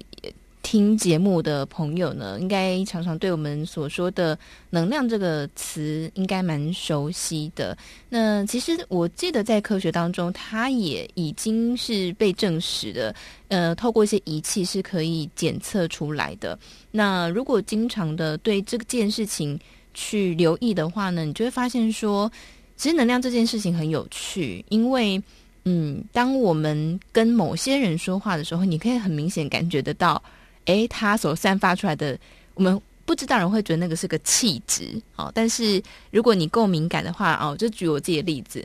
[0.72, 4.38] 听节目的朋友呢，应该常常对我们所说的
[4.72, 7.76] “能量”这个词应该蛮熟悉的。
[8.08, 13.14] 那其实我记得在科学当中，它也已经是被证实的。
[13.48, 16.58] 呃，透过一些仪器是可以检测出来的。
[16.90, 19.60] 那如果经常的对这件事情
[19.92, 22.32] 去留意的话呢，你就会发现说，
[22.78, 25.22] 其实能量这件事情很有趣，因为。
[25.64, 30.20] 嗯，当我们跟某些人说话的时候，你可以很明显感觉得到，
[30.66, 32.18] 诶，他所散发出来的，
[32.54, 35.30] 我们不知道人会觉得那个是个气质哦。
[35.34, 38.64] 但是如果你够敏感的话，哦，就举我自己的例子，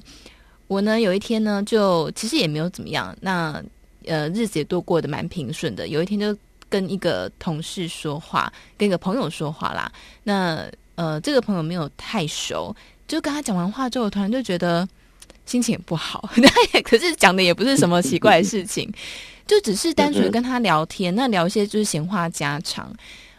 [0.67, 3.61] 我呢有一天呢，就其实也没有怎么样，那
[4.05, 5.87] 呃日子也都过得蛮平顺的。
[5.87, 6.37] 有一天就
[6.69, 9.91] 跟一个同事说话，跟一个朋友说话啦。
[10.23, 12.75] 那呃这个朋友没有太熟，
[13.07, 14.87] 就跟他讲完话之后，突然就觉得。
[15.47, 18.87] 心情也不好， 那也可是讲的也不是什么奇怪的事情，
[19.47, 22.93] 就只是单纯跟他聊天，那聊一些就是闲话家常。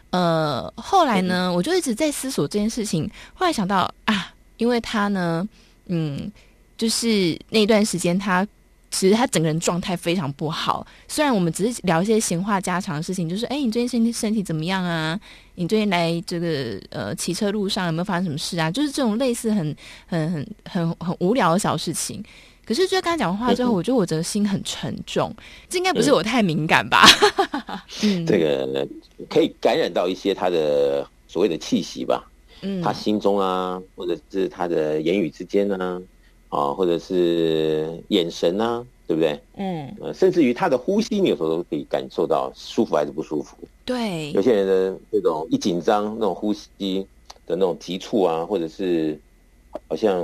[0.09, 3.09] 呃，后来呢，我就一直在思索这件事情。
[3.33, 5.47] 后来想到啊，因为他呢，
[5.85, 6.29] 嗯，
[6.77, 8.45] 就是那段时间他。
[8.91, 10.83] 其实他整个人状态非常不好。
[11.07, 15.17] 虽然我们只是聊一些闲话家常的事情，就是哎，你最近身体身体怎么样啊？
[15.59, 18.71] 你最近来这个呃骑车路上有没有发生什么事啊？
[18.71, 19.75] 就是这种类似很
[20.07, 22.23] 很很很很无聊的小事情。
[22.65, 25.35] 可是就跟他讲话之后，我觉得我的心很沉重。
[25.67, 27.03] 这应该不是我太敏感吧？
[28.03, 28.87] 嗯，这个
[29.29, 32.23] 可以感染到一些他的所谓的气息吧。
[32.61, 36.01] 嗯，他心中啊，或者是他的言语之间呢。
[36.47, 39.41] 啊，或者是眼神啊，对不对？
[39.55, 43.57] 嗯，呃，甚至于他的呼吸，你有时候都可以感受到舒服还是不舒服。
[43.83, 46.69] 对，有些人的这种一紧张，那种呼吸
[47.47, 49.19] 的那种急促啊，或者是
[49.87, 50.23] 好像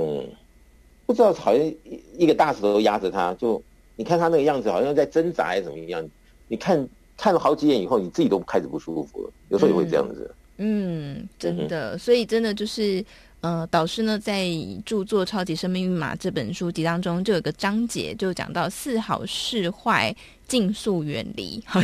[1.04, 1.74] 不知道，好像
[2.16, 3.60] 一个大石头压着他，就
[3.96, 6.08] 你看他那个样子，好像在挣扎还是怎么样？
[6.46, 9.32] 你看看了好几眼以后，你自己都开始不舒服了。
[9.48, 10.32] 有时候也会这样子。
[10.58, 13.04] 嗯，嗯，真的，嗯，所以真的就是。
[13.42, 14.48] 呃，导师呢在
[14.84, 20.12] 著作《超级生命密码》这本书籍当中，就有个章节就讲到是好是坏，
[20.48, 21.62] 尽速远离。
[21.66, 21.80] 好，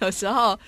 [0.00, 0.58] 有时候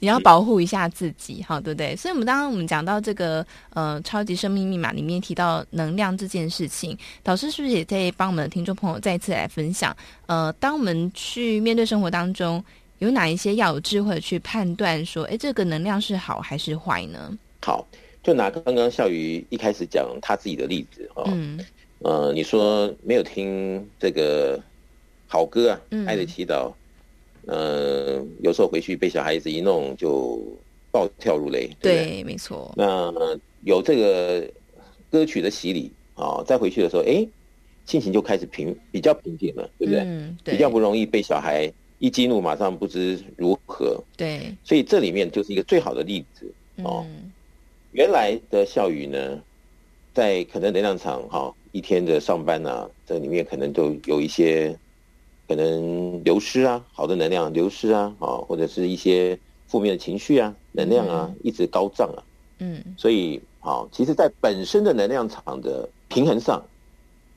[0.00, 1.96] 你要保护一下自己，好，对不对？
[1.96, 9.96] 所以，我们刚刚我们讲到这个呃《超级生命密码》里面提到能量这件事情，导师是不是也在帮我们的听众朋友再次来分享？
[10.26, 12.62] 呃，当我们去面对生活当中，
[12.98, 17.32] 有哪一些要有智慧去判断说，哎，这个能量是好还是坏呢？
[17.62, 17.86] 好。
[18.28, 21.58] 就拿刚刚笑瑜一开始讲他自己的例子哈，嗯，
[22.00, 24.62] 呃，你说没有听这个
[25.26, 26.70] 好歌啊，嗯，爱的祈祷，
[27.46, 30.42] 呃，有时候回去被小孩子一弄就
[30.92, 32.70] 暴跳如雷，对，对，没错。
[32.76, 33.10] 那
[33.64, 34.46] 有这个
[35.10, 37.26] 歌曲的洗礼啊，再回去的时候，哎，
[37.86, 40.00] 心情就开始平，比较平静了，对不对？
[40.00, 43.98] 嗯，对，比较不容易被小孩一激怒，马上不知如何。
[44.18, 46.44] 对，所以这里面就是一个最好的例子
[46.82, 47.06] 哦。
[47.08, 47.32] 嗯
[47.98, 49.42] 原来的笑瑜呢，
[50.14, 54.72] 在可能能量场哈，一天的上班啊，这里面可能都有一些
[55.48, 62.22] 可能流失啊，好的能量流失啊，啊，或者是一些负面的情绪啊，能量啊一直高涨啊，
[62.60, 66.64] 嗯，所以好，其实，在本身的能量场的平衡上，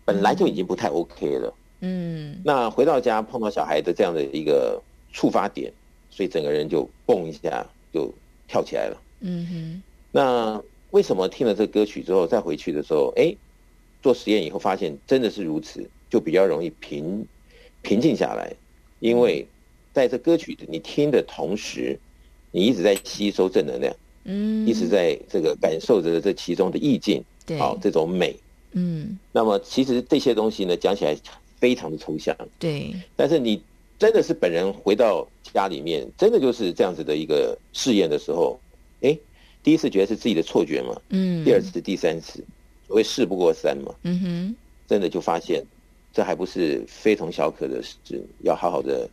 [0.05, 4.79] 本来就已经不太 OK 了，嗯，那回到家碰到小孩的这样的一个
[5.11, 5.73] 触发点，
[6.11, 8.13] 所以整个人就蹦一下就
[8.47, 9.83] 跳起来了，嗯哼。
[10.11, 13.33] 那为什么听了这个歌曲之后再回去的时候，哎，
[14.03, 17.25] 做实验以后发现真的是如此，就比较容易平
[17.81, 18.53] 平静下来，
[18.99, 19.47] 因为
[19.93, 21.97] 在这歌曲你听的同时，
[22.51, 23.95] 你一直在吸收正能量，
[24.25, 28.35] 嗯，一直在这个感受着这其中的意境，对，好，这种美，
[28.73, 31.15] 嗯，那么其实这些东西呢，讲起来
[31.57, 33.61] 非常的抽象，对，但是你
[33.97, 38.59] 真的是本人回到家里面，真的就是这样子的一个试验的时候，
[38.99, 39.17] 哎。
[39.63, 42.43] 第一次觉得是自己的错觉嘛，嗯，第二次、第三次，
[42.87, 44.55] 所谓事不过三嘛，嗯哼，
[44.87, 45.63] 真的就发现，
[46.11, 47.97] 这还不是非同小可的事，
[48.43, 49.07] 要好好的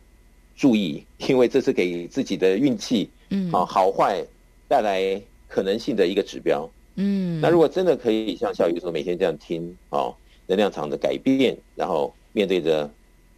[0.55, 4.25] 注意， 因为这是给自己的运气，嗯，啊，好坏
[4.67, 10.15] 带来可能性的一个指标，嗯，那如果真的可以像小雨说，每天这样听，哦，
[10.47, 12.89] 能量场的改变，然后面对着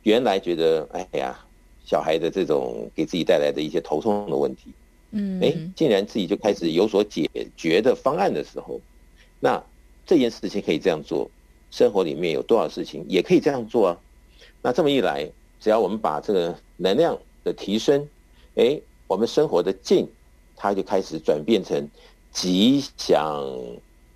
[0.04, 1.38] 原来觉得哎呀，
[1.84, 4.72] 小孩的这种给自己带来的一些头痛的问题。
[5.12, 8.80] 嗯，哎，竟然自己就开始有所解决的方案的时候，
[9.40, 9.62] 那
[10.06, 11.30] 这件事情可以这样做，
[11.70, 13.98] 生活里面有多少事情也可以这样做啊？
[14.62, 15.30] 那这么一来，
[15.60, 18.08] 只要我们把这个能量的提升，
[18.56, 20.08] 哎，我们生活的境，
[20.56, 21.88] 它就开始转变成
[22.32, 23.46] 吉祥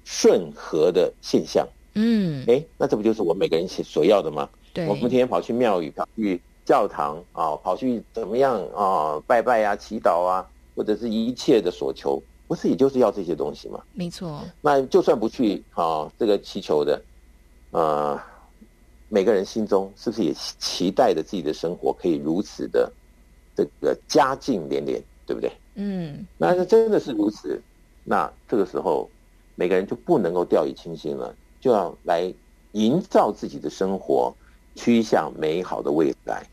[0.03, 1.67] 顺和的现象。
[1.95, 4.49] 嗯，哎，那这不就是我们每个人所要的吗？
[4.73, 10.45] 对，我们天天跑去庙宇，跑去教堂啊，跑去怎么样啊，拜拜啊，祈祷啊。
[10.75, 13.81] 或者是一切的所求，不是也就是要这些东西吗？
[13.93, 14.41] 没错。
[14.61, 17.01] 那就算不去啊，这个祈求的，
[17.71, 18.19] 呃，
[19.09, 22.91] 每个人心中是不是也期待着自己的生活可以如此的
[23.55, 25.51] 这个家境连连，对不对？
[25.75, 26.25] 嗯。
[26.37, 27.61] 那真的是如此，
[28.03, 29.09] 那这个时候
[29.55, 32.31] 每个人就不能够掉以轻心了，就要来
[32.73, 34.35] 营造自己的生活，
[34.75, 36.45] 趋向美好的未来。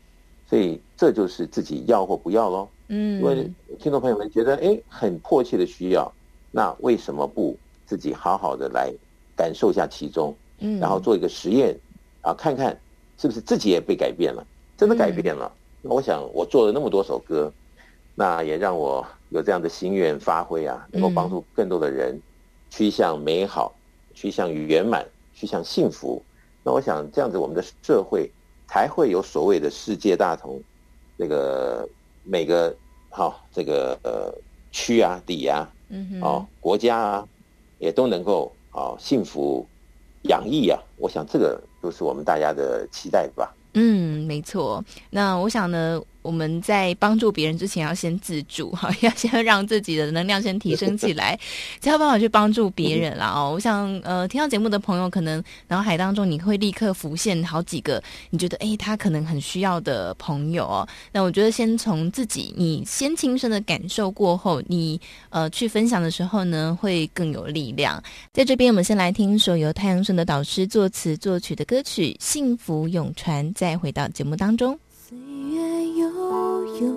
[0.49, 2.69] 所以这就是自己要或不要喽。
[2.95, 6.13] 嗯，因为听众朋友们觉得哎，很迫切的需要，
[6.51, 8.93] 那为什么不自己好好的来
[9.35, 10.35] 感受一下其中？
[10.59, 11.75] 嗯，然后做一个实验
[12.21, 12.79] 啊，看看
[13.17, 14.45] 是不是自己也被改变了，
[14.77, 15.51] 真的改变了。
[15.81, 17.51] 那我想我做了那么多首歌，
[18.13, 22.21] 那也让我有这样的心愿发挥啊，能够帮助更多的人
[22.69, 23.73] 趋向美好，
[24.13, 26.21] 趋向圆满，趋向幸福。
[26.63, 28.29] 那我想这样子，我们的社会
[28.67, 30.61] 才会有所谓的世界大同，
[31.17, 31.89] 那个。
[32.25, 32.73] 每个
[33.15, 34.33] 好、哦，这个呃
[34.71, 37.27] 区啊、地啊，嗯哼，哦，国家啊，
[37.77, 39.63] 也都能够哦幸福
[40.23, 43.53] 洋溢啊，我想这个都是我们大家的期待吧。
[43.75, 44.83] 嗯，没错。
[45.11, 46.01] 那我想呢。
[46.23, 51.39] 我们在帮助别人之前，要先自助哈， 要先让自己的能量先提升起来，
[51.79, 53.51] 才有办法去帮助别人啦哦。
[53.53, 60.87] 我想，呃，听到节目的朋友，可能脑海当中你会立刻浮现好几个你觉得诶，他可能很需要的朋友哦。
[61.11, 64.99] 那我觉得先从自己，你先亲身的感受过后，你
[65.29, 68.01] 呃去分享的时候呢，会更有力量。
[68.31, 74.77] 在这边，我们先来听一首由太阳盛德导师作词作曲的歌曲《幸福永传》，再回到节目当中。
[75.13, 76.95] 岁月悠悠，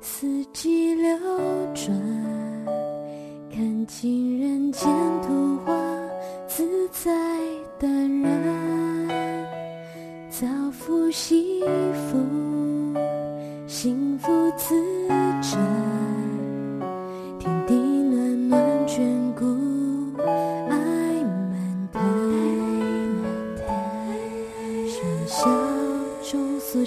[0.00, 1.18] 四季流
[1.74, 1.92] 转，
[3.50, 4.88] 看尽人间
[5.22, 5.74] 图画，
[6.46, 7.10] 自在
[7.80, 9.10] 淡然，
[10.30, 11.60] 造福幸
[11.94, 12.94] 福，
[13.66, 14.76] 幸福自
[15.42, 15.58] 展，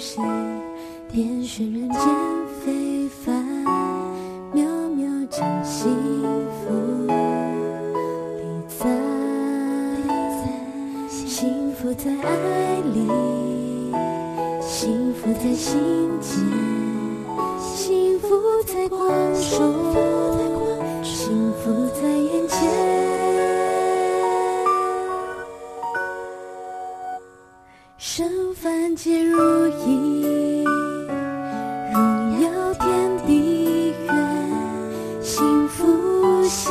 [0.02, 0.20] 苏醒，
[1.12, 2.00] 点缀人间
[2.60, 3.32] 非凡，
[4.52, 5.94] 渺渺尽幸
[6.50, 8.84] 福里在，
[11.08, 13.06] 幸福在爱里，
[14.60, 15.78] 幸福在心
[16.20, 16.42] 间，
[17.60, 18.26] 幸福
[18.66, 19.72] 在光中，
[28.92, 30.64] 圣凡皆如意，
[31.92, 34.14] 荣耀天地远，
[35.22, 36.70] 幸福喜，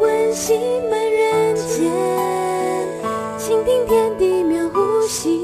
[0.00, 1.92] 温馨满人间。
[3.38, 5.38] 倾听天地妙呼吸，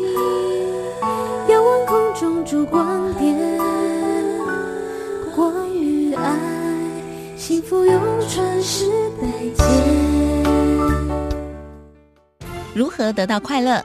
[1.49, 3.37] 仰望空中烛光点，
[5.35, 6.39] 光与爱，
[7.37, 8.87] 幸福永传世
[9.21, 9.65] 代间。
[12.75, 13.85] 如何得到快乐？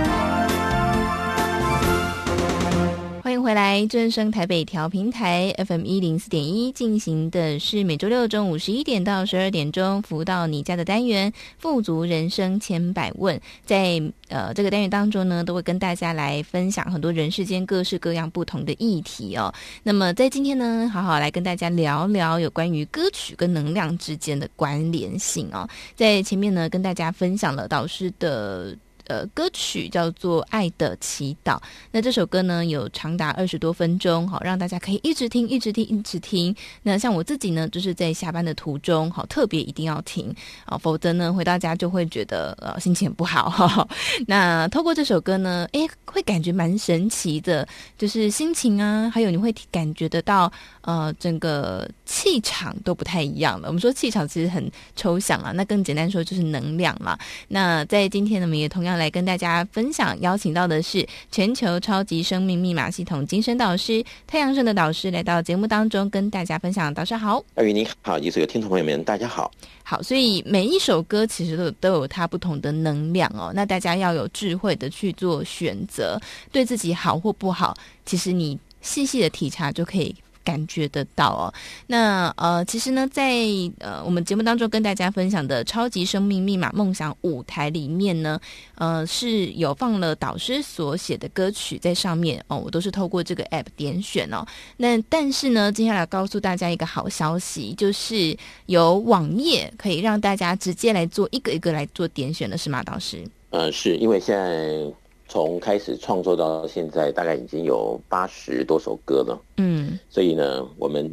[3.41, 13.35] 回来，正声台北调频台 FM 一零四点一进行的是每周六中午十一点到十二点钟服务到你家的单元《富足人生千百问》。
[13.65, 19.53] 在呃这个单元当中呢，都会跟大家来分享很多人世间各式各样不同的议题哦。
[19.81, 25.67] 那么在今天呢，好好来跟大家聊聊有关于歌曲跟能量之间的关联性哦。
[25.95, 28.77] 在前面呢，跟大家分享了导师的。
[29.11, 31.57] 呃，歌曲叫做《爱的祈祷》。
[31.91, 36.55] 那这首歌呢，有长达二十多分钟，好让大家可以一直听，一直听，一直听。
[36.81, 40.33] 那像我自己呢，就是在下班的途中，好特别一定要听
[40.63, 43.49] 啊，否则呢，回到家就会觉得呃心情很不好。
[43.49, 43.85] 呵呵。
[44.27, 50.49] 那透过这首歌呢，诶，会感觉蛮神奇的，就是心情啊，还有你会感觉得到
[50.83, 53.67] 呃整个气场都不太一样了。
[53.67, 57.19] 我们说气场其实很抽象啊，那更简单说就是能量嘛。
[57.49, 59.00] 那在今天呢，我们也同样。
[59.01, 66.93] 来跟大家分享，邀请到的是全球超级生命密码系统精神导师太阳盛的导师来到节目当中跟大家分享。
[66.93, 69.51] 导师好，二宇你好，以及所有听众朋友们，大家好。
[69.83, 73.51] 好，所以每一首歌其实都都有它不同的能量哦。
[73.55, 76.19] 那大家要有智慧的去做选择，
[76.51, 77.75] 对自己好或不好，
[78.05, 80.15] 其实你细细的体察就可以。
[80.43, 81.53] 感觉得到哦。
[81.87, 83.33] 那呃，其实呢，在
[83.79, 88.39] 呃我们节目当中跟大家分享的《超级生命密码梦想舞台》里面呢，
[88.75, 94.45] 呃是有放了导师所写的歌曲在上面哦，我都是透过这个 app 点选哦。
[94.77, 98.35] 那但是呢，接下来告诉大家一个好消息，就是
[98.65, 103.23] 有网页可以让大家直接来做一个一个来做点选的是吗，导师？
[103.51, 104.93] 呃，是因为现在。
[105.31, 109.41] 从开始创作到现在，大概已经有八十多首歌了。
[109.55, 111.09] 嗯，所以呢，我们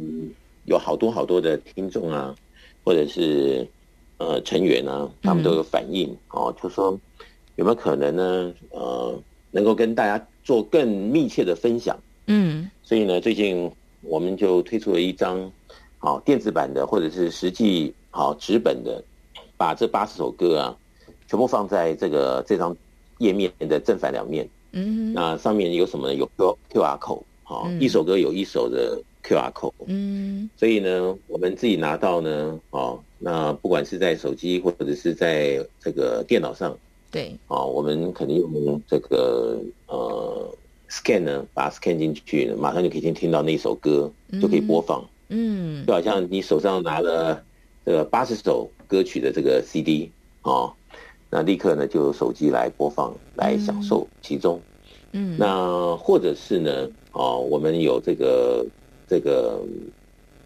[0.65, 2.35] 有好多好多的听众啊，
[2.83, 3.65] 或者是
[4.17, 6.99] 呃成员啊，他们都有反映、嗯、哦，就说
[7.55, 8.53] 有没有可能呢？
[8.71, 9.17] 呃，
[9.51, 11.97] 能够跟大家做更密切的分享。
[12.27, 15.49] 嗯，所以呢，最近我们就推出了一张
[15.97, 19.01] 好、哦、电子版的，或者是实际好、哦、纸本的，
[19.55, 20.75] 把这八十首歌啊，
[21.25, 22.75] 全部放在这个这张。
[23.19, 26.15] 页面的正反两面，嗯，那上面有什么呢？
[26.15, 36.75] 有 Q Q R code，好，一首歌有一首的 Q R code，嗯，所以呢，我们自己拿到呢，哦，那不管是在手机或者是在这个电脑上，
[37.11, 40.57] 对，哦，我们肯定用这个呃
[40.89, 44.11] scan 呢，把它 scan 进去，马上就可以先听到那一首歌，
[44.41, 47.43] 就可以播放，嗯，就好像你手上拿了
[47.85, 50.09] 这个八十首歌曲的这个 C D，
[50.43, 50.73] 哦。
[51.31, 54.59] 那立刻呢，就有手机来播放，来享受其中。
[55.11, 58.65] 嗯，那或者是呢，哦，我们有这个
[59.07, 59.61] 这个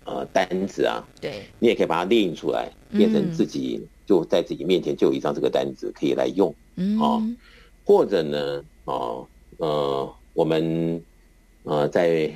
[0.04, 6.54] 呃单子啊，对，你也可以把它列印出来，变成自己就在自己面前就有一张这个单子可以来用。
[6.76, 7.22] 嗯，哦，
[7.86, 9.26] 或者呢，哦，
[9.58, 11.02] 呃，我们
[11.64, 12.30] 呃在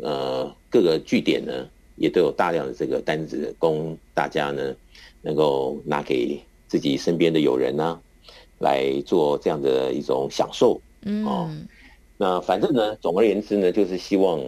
[0.00, 4.74] 呃各个据点呢，也都有大量的这个单子供大家呢
[5.20, 6.40] 能够拿给。
[6.70, 8.00] 自己身边的友人呢、啊，
[8.60, 11.50] 来做这样的一种享受，嗯，哦，
[12.16, 14.40] 那反正呢，总而言之呢，就是希望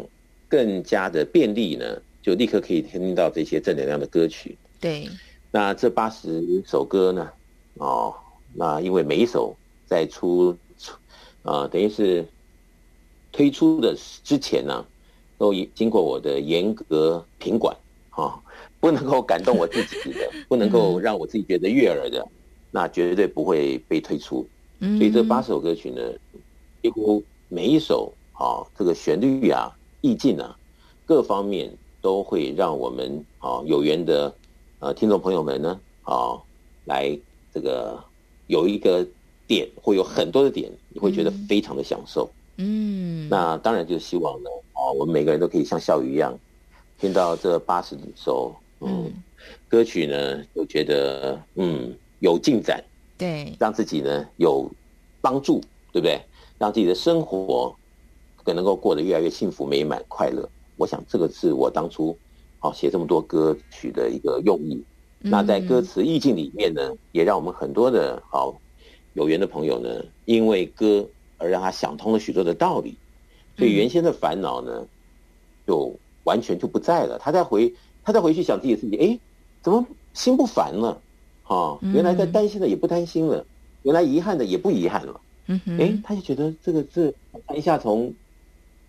[0.48, 4.56] 更加的便利呢，就立刻可以听到这些正能量的歌曲。
[4.78, 5.08] 对，
[5.50, 7.28] 那这八十首歌呢，
[7.74, 8.14] 哦，
[8.54, 10.92] 那因为每一首在出出，
[11.42, 12.24] 啊、呃，等于是
[13.32, 14.86] 推出的之前呢，
[15.38, 17.76] 都经过我的严格品管，
[18.10, 18.38] 啊、哦。
[18.82, 22.26] 不能够感动我自己的， 不能够让我自己觉得悦耳的，
[22.72, 24.44] 那绝对不会被推出。
[24.80, 26.02] 所以这八首歌曲呢，
[26.82, 29.70] 几乎每一首啊，这个旋律啊、
[30.00, 30.58] 意境啊，
[31.06, 34.34] 各方面都会让我们啊有缘的
[34.80, 36.34] 呃听众朋友们呢啊
[36.86, 37.16] 来
[37.54, 38.02] 这个
[38.48, 39.06] 有一个
[39.46, 42.28] 点，会有很多的点，你会觉得非常的享受。
[42.56, 46.36] 嗯，那当然就希望呢啊，我们每个人都可以像笑宇一样，
[46.98, 48.52] 听到这八十首。
[48.84, 49.12] 嗯，
[49.68, 52.82] 歌曲呢，我觉得嗯有进展，
[53.16, 54.70] 对，让自己呢有
[55.20, 55.60] 帮助，
[55.92, 56.20] 对不对？
[56.58, 57.74] 让自己的生活
[58.44, 60.48] 更能够过得越来越幸福、美满、快乐。
[60.76, 62.16] 我想这个是我当初
[62.58, 64.82] 好写这么多歌曲的一个用意。
[65.20, 68.60] 嗯、那在歌词意境里面呢，也让我们很多的好
[69.14, 71.08] 有缘的朋友呢，因为歌
[71.38, 72.96] 而让他想通了许多的道理，
[73.56, 74.86] 所以原先的烦恼呢，
[75.66, 77.18] 就完全就不在了。
[77.18, 77.72] 他在回。
[78.04, 79.18] 他再回去想自己的事情，哎，
[79.62, 81.00] 怎么心不烦了？
[81.44, 83.44] 哈、哦，原来在担心的也不担心了，
[83.82, 85.20] 原来遗憾的也不遗憾了。
[85.46, 87.12] 嗯哼，哎，他就觉得这个是
[87.54, 88.12] 一下从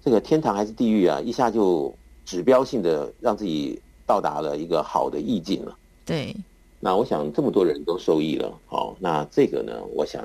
[0.03, 1.93] 这个天堂还是地狱啊，一下就
[2.25, 5.75] 指标性的让自己到达了一个好的意境了。
[6.05, 6.35] 对，
[6.79, 8.53] 那我想这么多人都受益了。
[8.67, 10.21] 好、哦，那这个呢，我想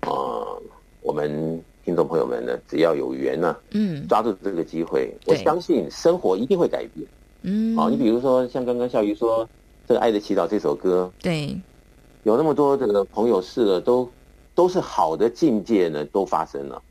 [0.00, 0.62] 啊、呃，
[1.02, 7.06] 我们听众朋友们呢，只要有缘呢、啊，嗯，抓住这个机会，我相信生活一定会改变。
[7.42, 9.48] 嗯，好，你比如说像刚刚笑鱼说
[9.86, 11.58] 这个《爱的祈祷》这首歌，对，
[12.22, 14.08] 有那么多的朋友试了，都
[14.54, 16.82] 都是好的境界呢，都发生了。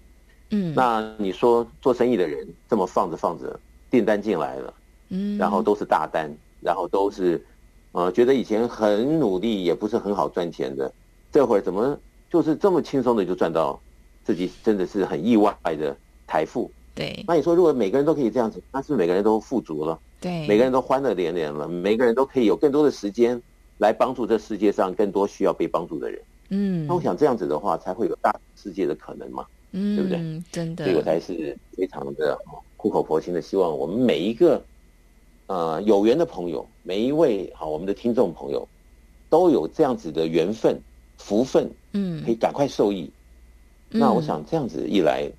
[0.51, 3.59] 嗯，那你说做生意的人这么放着放着，
[3.91, 4.73] 订单进来了，
[5.09, 7.45] 嗯，然后都是大单，然后都是
[7.91, 10.91] 呃觉得以前很努力也不是很好赚钱的，
[11.31, 11.95] 这会儿怎么
[12.27, 13.79] 就是这么轻松的就赚到
[14.23, 15.95] 自己真的是很意外的
[16.27, 16.71] 财富？
[16.95, 19.99] 对，那你说如果每个人都可以这样子，那是不是每个人都富足了？
[20.19, 23.41] 对，每个人都欢乐连连了，每个人都可以有更多的时间
[23.77, 26.21] 来帮助这世界上更多需要被帮助的人。
[26.49, 30.43] 嗯，那我想这样子的话，才会有大世界的可能嘛，嗯，对不对？
[30.51, 32.37] 真的，这个才是非常的
[32.75, 34.63] 苦口婆心的希望，我们每一个
[35.45, 38.67] 呃有缘的朋友，每一位好我们的听众朋友，
[39.29, 40.81] 都有这样子的缘分、
[41.17, 43.11] 福分，嗯，可以赶快受益。
[43.91, 45.29] 嗯，那我想这样子一来，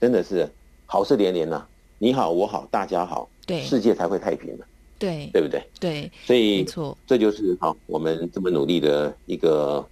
[0.00, 0.48] 真的是
[0.86, 1.68] 好事连连呐，啊！
[1.98, 3.29] 你好，我好，大家好。
[3.50, 4.64] 对，世界才会太平的，
[4.98, 5.62] 对，对不对？
[5.78, 9.86] 对，所以没错，这就是好，我们这么努力的一个，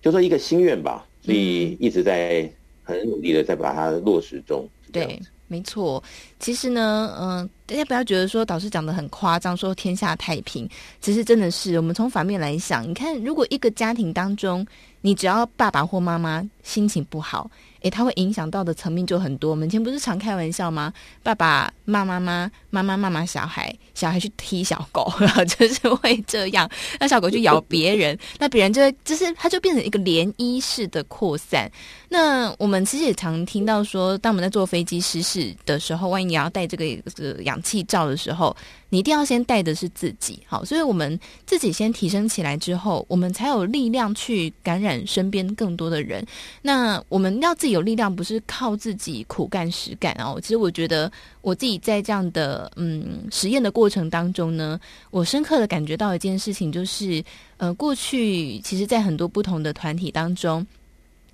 [0.00, 1.06] 就说一个心愿吧。
[1.22, 2.50] 所以一直在
[2.82, 4.66] 很努力的在把它落实中。
[4.90, 6.02] 对，没错，
[6.38, 10.66] 其实呢，嗯、呃，大家不要觉得说导师讲的很夸张，说天下太平，
[10.98, 14.66] 其实真的是我们从反面来想，你看，如果一个家庭当中，
[15.02, 17.50] 你只要爸爸或妈妈心情不好，
[17.80, 19.50] 诶，他会影响到的层面就很多。
[19.50, 20.92] 我们以前不是常开玩笑吗？
[21.24, 31.68] 爸爸骂妈妈，妈妈骂骂小孩，小孩去踢小狗，然 后就是会这样，那小狗去咬别人， 那别人就会，就是它就变成一个涟漪式的扩散。
[32.08, 38.56] 那我们其实也常听到说，当我们在坐飞机失事的时候，万一你要戴这个这个氧气罩的时候，
[38.88, 46.24] 你一定要先带的是自己，好，所以我们自己先提升起来之后，我们才有力量去感染身边更多的人。
[46.62, 50.38] 那我们要自己有力量，不是靠自己苦干实干哦。
[50.40, 54.78] 其实我觉得我自己在这样的嗯实验的过程当中呢，
[55.10, 57.24] 我深刻的感觉到一件事情，就是
[57.56, 60.66] 呃，过去其实，在很多不同的团体当中。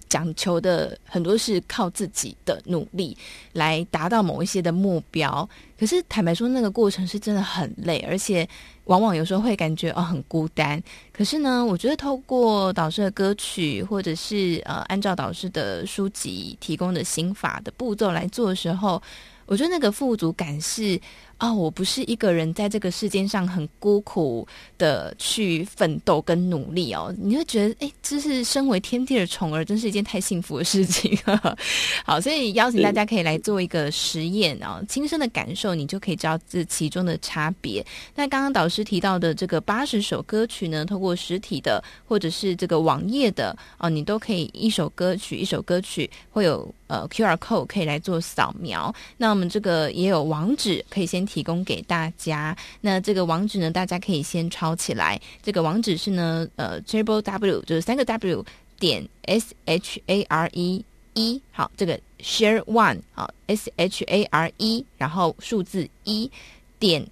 [0.08, 3.16] 讲求的很多是靠自己的努力
[3.52, 5.48] 来达到某一些的目标，
[5.78, 8.48] 可是坦白说，那个过程是真的很累，而且
[8.84, 10.82] 往往有时候会感觉哦很孤单。
[11.12, 19.02] 可是呢，我觉得透过导师的歌曲，或者是呃按照导师的书籍提供的心法的步骤来做的时候，
[19.46, 21.00] 我觉得那个富足感是。
[21.38, 31.14] 啊、哦，我不是一个人在这个世间上很孤苦的去奋斗跟努力哦，你会觉得，哎，这是身为天地的宠儿，真是一件太幸福的事情。
[32.06, 37.84] 好，所以邀请大家可以来做一个实验啊、亲身的感受，你就可以知道这其中的差别。
[38.14, 48.90] 那刚刚导师提到的这个八十首歌曲呢，透过实体的或者是这个网页的啊、哦，你都可以一首歌曲一首歌曲会有呃 QR code 可以来做扫描。
[49.18, 51.25] 那我们这个也有网址可以先。
[51.26, 55.20] 提供给大家，那这个网址呢，大家可以先抄起来。
[55.42, 58.44] 这个网址是呢，呃，triple w 就是三个 w
[58.78, 66.30] 点 s h a r e 一，好，这个 share one 好 s h a r e，然后数字一
[66.78, 67.06] 点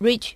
[0.00, 0.32] rich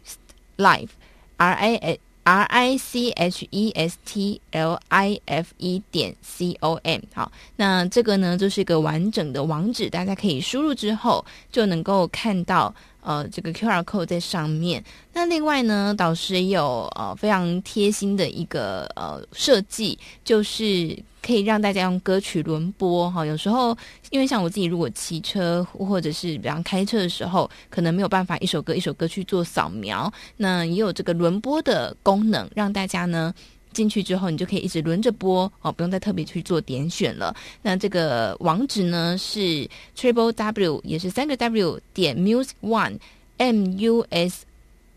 [0.57, 0.91] life
[1.37, 6.15] r i a r i c h e s t l i f e 点
[6.23, 12.73] c o m 好，那这个呢就是一个完整的网址，大家可以输入之后就能够看到。
[13.03, 14.83] 呃，这个 QR code 在上面。
[15.13, 23.25] 那另外呢，导师也有呃非常贴心的一个呃设计，就是可以让大家用歌曲轮播哈。
[23.27, 23.77] 有时候
[24.11, 33.35] 因为像我自己，如果骑车或者是比方开车的时候，可能没有办法一首歌一首歌去做扫描，那也有这个轮播的功能，让大家呢。
[33.73, 37.35] 进去之后，你就可以一直轮着播哦，不用再特别去做点选了。
[37.63, 42.99] 那这个网址呢是 triple w 也是三个 w 点 music one
[43.37, 44.45] m u s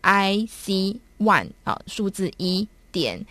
[0.02, 3.24] i c one 啊，数字一点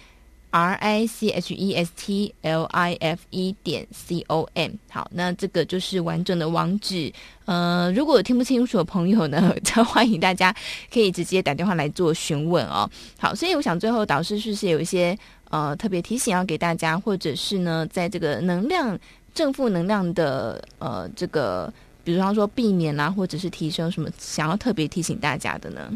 [0.53, 4.71] r i c h e s t l i f e 点 c o m。
[4.87, 7.11] 好，那这个就是完整的网址。
[7.45, 10.55] 呃，如果听不清楚的朋友呢， 就欢迎大家
[10.93, 12.87] 可以直接打电话来做询问哦。
[13.17, 15.17] 好，所以我想最后导师是不是有一些
[15.49, 18.97] 呃特别提醒要给大家，或者是呢，在这个能量
[19.33, 21.73] 正负能量的呃这个，
[22.03, 25.91] 比如说说避免啊，或者是提升什么，想要特别提醒大家的呢？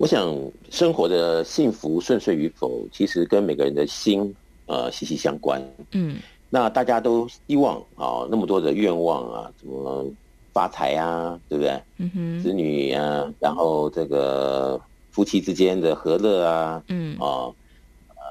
[0.00, 0.34] 我想
[0.70, 4.34] 生活的幸福顺遂与否，其实跟每个人的心
[4.64, 5.62] 呃息息相关。
[5.92, 6.16] 嗯。
[6.48, 10.06] 那大家都希望啊，那么多的愿望啊，什么
[10.54, 11.82] 发财啊，对不对？
[11.98, 14.80] 嗯哼，子女啊，然后这个
[15.10, 17.52] 夫妻之间的和乐啊，嗯啊，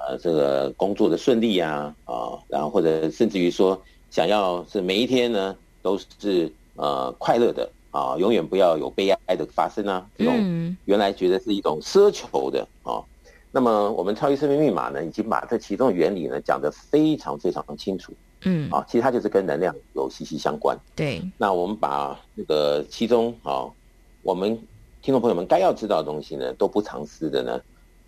[0.10, 13.02] 呃，这个工作的顺利啊，啊，然后或者甚至于说，想要是每一天呢都是呃快乐的啊，永远不要有悲哀的发生啊，这种原来觉得是一种奢求的啊。
[13.52, 18.14] 那么我们超级生命密码呢，已经把这其中的原理呢讲得非常非常清楚。
[18.44, 20.78] 嗯，啊，其实它就是跟能量有息息相关。
[20.96, 21.22] 对。
[21.38, 23.66] 那我们把那个其中啊，
[24.22, 24.56] 我们
[25.02, 27.60] 听众朋友们该要知道的东西呢，都不藏私的呢，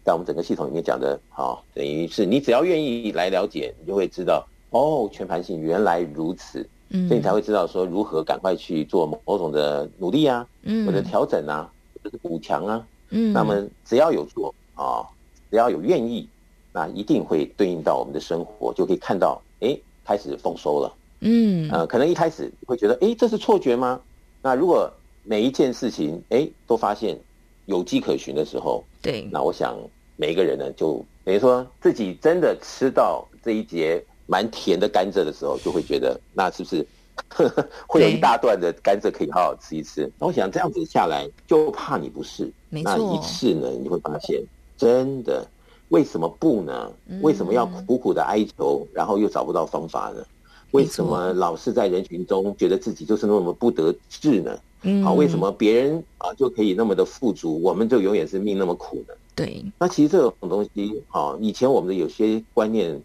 [0.05, 6.69] 在我们整个系统里面讲的，啊，等于是你只要愿意来了解，你就会知道哦，全盘性原来如此。
[6.92, 7.08] 嗯。
[7.08, 12.88] 所以你才会知道说如何赶快去做某种的努力啊，嗯，或者调整啊，或者是补强啊。
[13.10, 13.34] 嗯。
[13.34, 15.04] 那么只要有做啊。
[15.50, 16.26] 只要有愿意，
[16.72, 20.94] 那一定会对应到我们的生活，就可以看到，哎，开始丰收了。
[21.20, 24.00] 嗯，呃，可能一开始会觉得，哎，这是错觉吗？
[24.42, 24.89] 那如果
[25.26, 27.20] 每一件事情，哎，都发现
[27.66, 29.78] 有迹可循的时候，对，那我想
[30.16, 36.88] 每一个人呢，就等于说自己真的吃到这一节蛮甜的甘蔗的时候，就会觉得，那是不是
[37.27, 40.09] 呵呵会有一大段的甘蔗可以好好吃一吃？
[40.17, 44.41] 那我想这样子下来，就怕你不是，那一次呢，你会发现。
[44.77, 45.45] 真的，
[45.89, 46.91] 为什么不呢？
[47.21, 50.23] 为什么要苦苦的哀求，然后又找不到方法呢？
[50.71, 54.57] 为什么老是在人群中觉得自己就是那么不得志呢？
[54.84, 59.13] 嗯，好，为什么别人啊就可以那么的富足，我们就永远是命那么苦呢？
[59.36, 62.99] 对，那其实这种东西，啊，以前我们的有些观念，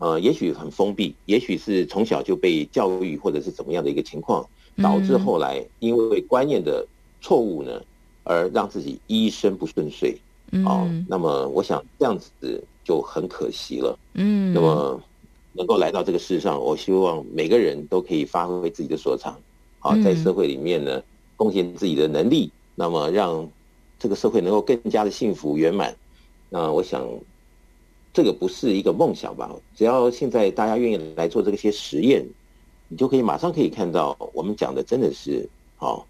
[0.00, 4.44] 呃，也许很封闭，也许是从小就被教育或者是怎么样的一个情况，
[4.82, 6.84] 导致后来因为观念的
[7.20, 7.80] 错误呢，
[8.24, 10.16] 而让自己一生不顺遂。
[10.52, 13.96] 嗯，哦，那么我想这样子就很可惜了。
[14.14, 15.00] 嗯，那么
[15.52, 19.38] 能够来到这个世上，我希望每个人都可以发挥自己的所长，
[19.78, 21.02] 好，在社会里面呢，
[21.36, 23.46] 贡献自己的能力，那么让
[23.98, 25.94] 这个社会能够更加的幸福圆满。
[26.48, 27.06] 那我想，
[28.12, 29.50] 这个不是一个梦想吧？
[29.76, 32.26] 只要现在大家愿意来做这些实验，
[32.88, 35.48] 你就可以马上可以看到，我们讲的真的是
[35.78, 36.04] 哦，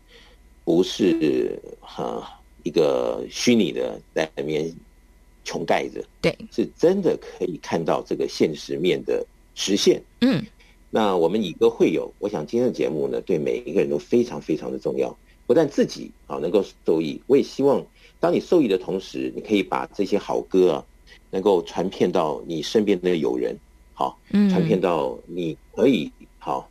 [0.65, 2.37] 不是哈。
[2.63, 4.71] 一个虚拟的在里面
[5.45, 9.99] 穷盖着，对，是真的可以看到这个现实面的实现。
[10.21, 10.45] 嗯，
[10.91, 15.17] 那我们以歌会友，我想今天的节目呢，对每一个人都非常非常的重要。
[15.47, 17.83] 不但自己啊能够受益，我也希望
[18.21, 20.85] 当你受益的同时，你可以把这些好歌啊，
[21.31, 23.57] 能够传遍到你身边的友人，
[23.95, 24.19] 好，
[24.51, 26.69] 传遍到你可以好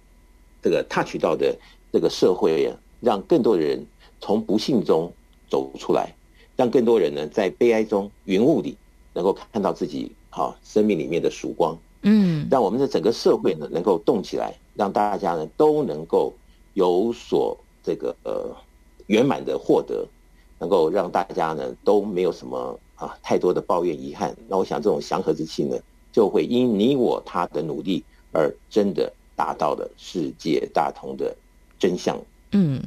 [0.62, 1.58] 这个 touch 到的
[1.92, 3.86] 这个社会啊，让更多的人
[4.20, 5.12] 从不幸中。
[5.52, 6.14] 走出来，
[6.56, 8.78] 让更多人呢在悲哀中、云雾里，
[9.16, 11.76] 能够看到自己好生命里面的曙光。
[12.04, 16.32] 嗯，让我们的整个社会呢能够动起来，让大家呢都能够
[16.76, 18.56] 有所这个呃
[19.08, 20.08] 圆满的获得，
[20.60, 24.36] 能够让大家呢都没有什么啊太多的抱怨遗憾。
[24.48, 25.76] 那我想这种祥和之气呢，
[26.12, 31.36] 就会因你我他的努力而真的达到了世界大同的
[31.80, 32.20] 真相。
[32.52, 32.82] 嗯，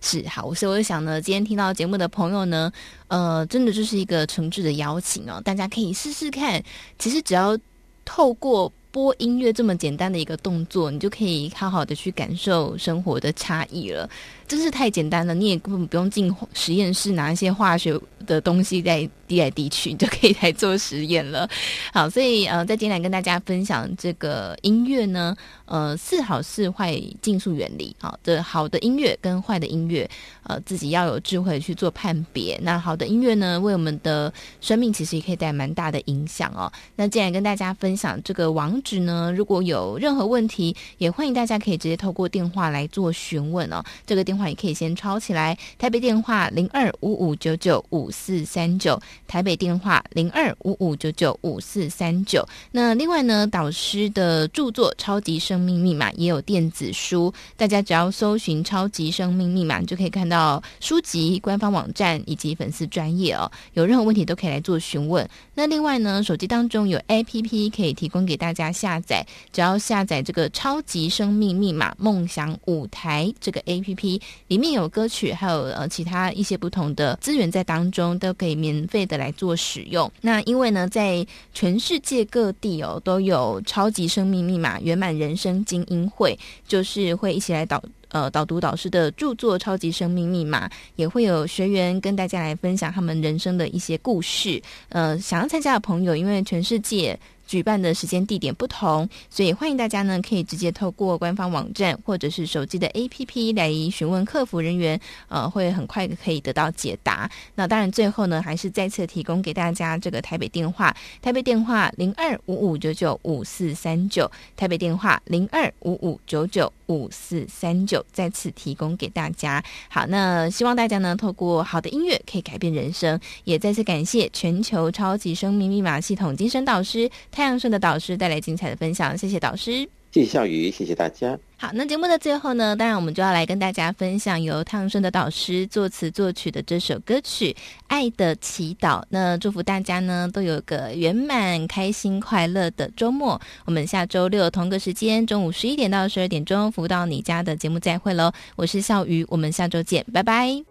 [0.00, 2.72] 是好，所以我就想呢，今天听到节目的朋友呢，
[3.08, 6.62] 呃，真的就是一个诚挚的邀请哦，大家可以试试看。
[6.98, 7.58] 其实只要
[8.04, 14.10] 透过播音乐这么简单的一个动作，你就可以好好的去感受生活的差异了。
[14.48, 17.96] 真是太简单了，你也根本不用进实验室拿一些化学
[18.26, 21.48] 的东西在滴来滴去，你就可以来做实验了。
[21.92, 25.36] 好，所以呃，在今天来跟大家分享这个音乐呢，
[25.66, 27.94] 呃，是好是坏，竞速原理。
[28.00, 30.08] 好的，好的音乐跟坏的音乐，
[30.44, 32.58] 呃，自己要有智慧去做判别。
[32.62, 34.32] 那好的音乐呢，为我们的
[34.62, 36.72] 生命其实也可以带来蛮大的影响哦。
[36.96, 43.84] 那既然跟大家分享这个王址呢，如果有任何问题，也欢迎大家可以直接透过电话来做询问哦。
[44.04, 44.48] 这个电话。
[44.48, 52.42] 也可以先抄起来，台北电话零二五五九九五四三九，台北电话零二五五九九五四三九。
[52.72, 63.52] 那另外呢，导师的著作《超级生命密码》也有电子书，大家只要搜寻“超级生命密码”，就可以看到书籍、官方网站以及粉丝专业哦。
[63.74, 65.28] 有任何问题都可以来做询问。
[65.54, 74.20] 那另外呢，手机当中有 APP 可以提供给大家下载，只要下载这个《超级生命密码梦想舞台》这个 APP。
[74.48, 80.10] 里面有歌曲，还有呃其他一些不同的资源在当中，都可以免费的来做使用。
[80.20, 94.60] 那因为呢，在全世界各地哦，都有超级生命密码圆满人生精英会，就是会一起来导呃导读导师的著作《超级生命密码》，也会有学员跟大家来分享他们人生的一些故事。
[94.88, 97.18] 呃，想要参加的朋友，因为全世界。
[97.48, 107.28] 举办的时间地点不同，所以欢迎大家呢可以直接透过官方网站或者是手机的 APP 来询问客服人员，呃，会很快可以得到解答。
[107.54, 119.64] 那当然最后呢，还是再次提供给大家这个台北电话，台北电话零二五五九九五四三九，台北电话零二五五九九五四三九，再次提供给大家。
[119.88, 127.08] 好，那希望大家呢透过好的音乐可以改变人生，也再次感谢全球超级生命密码系统精神导师。
[127.38, 131.38] 太阳顺的导师带来精彩的分享，谢谢导师，谢谢笑宇，谢谢大家。
[131.56, 137.52] 好，那节目的最后呢，当然我们就要来跟大家分享由太阳顺的导师作词作曲的这首歌曲
[137.86, 139.00] 《爱的祈祷》。
[139.08, 143.40] 那祝福大家呢都有个圆满、开心、快乐的周末。
[143.64, 148.32] 我们下周六同个时间，中午十一点到十二点钟，服务到你家的节目再会喽。
[148.56, 150.67] 我是笑宇，我们下周见，拜拜。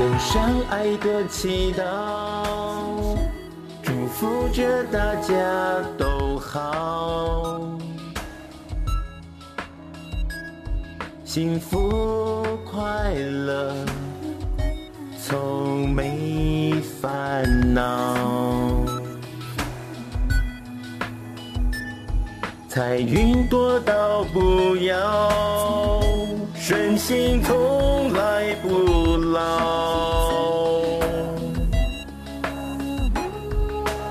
[0.00, 1.84] 献上爱的祈祷，
[3.82, 5.34] 祝福着大家
[5.98, 7.60] 都好，
[11.22, 13.74] 幸福快乐，
[15.22, 18.16] 从没烦恼，
[22.70, 25.30] 彩云多到不要。
[26.70, 29.40] 瞬心从来不老，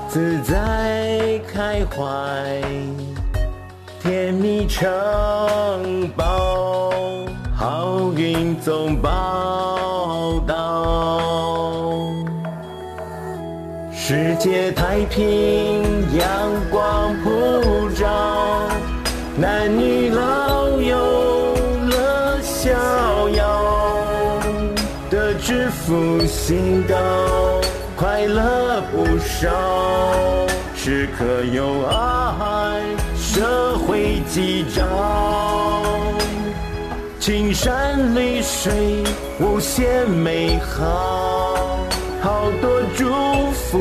[0.06, 2.60] 自在开怀，
[4.02, 4.86] 甜蜜城
[6.14, 6.92] 堡，
[7.56, 11.18] 好运总报道，
[13.90, 15.82] 世界太平，
[16.14, 16.28] 阳
[16.70, 18.06] 光普照，
[19.38, 20.59] 男女老
[26.50, 26.96] 福星高，
[27.94, 29.48] 快乐不少，
[30.74, 32.80] 时刻有爱，
[33.16, 34.82] 社会吉兆。
[37.20, 39.04] 青山绿水
[39.38, 41.86] 无限美好，
[42.20, 43.04] 好多祝
[43.52, 43.78] 福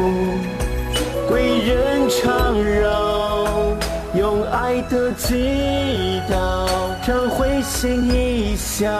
[1.28, 3.76] 贵人常绕，
[4.14, 6.68] 用爱的祈祷
[7.04, 8.92] 常会心一笑，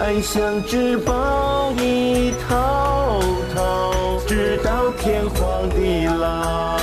[0.00, 3.20] 爱像纸包一套
[3.54, 3.92] 套，
[4.26, 6.78] 直到天荒地老。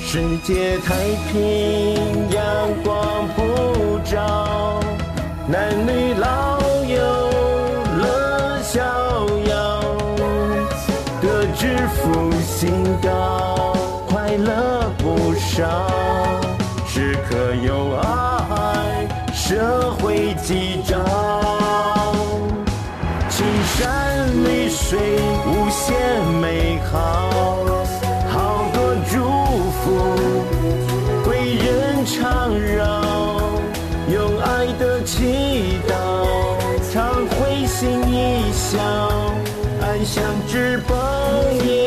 [0.00, 0.94] 世界太
[1.32, 2.44] 平，阳
[2.84, 4.78] 光普照，
[5.48, 6.96] 男女老幼
[7.98, 8.80] 乐逍
[9.48, 9.82] 遥，
[11.20, 12.70] 得知福星
[13.02, 13.76] 高，
[14.08, 15.90] 快乐不少，
[16.86, 18.31] 时刻有爱，
[19.44, 21.04] 社会激涨，
[23.28, 23.44] 青
[23.76, 24.96] 山绿水
[25.44, 27.28] 无限美好，
[28.30, 29.18] 好多祝
[29.80, 29.82] 福
[31.28, 33.02] 为人唱绕，
[34.08, 35.90] 用爱的祈祷，
[36.92, 38.78] 常会心一笑，
[39.80, 40.96] 安详之邦
[41.66, 41.81] 也。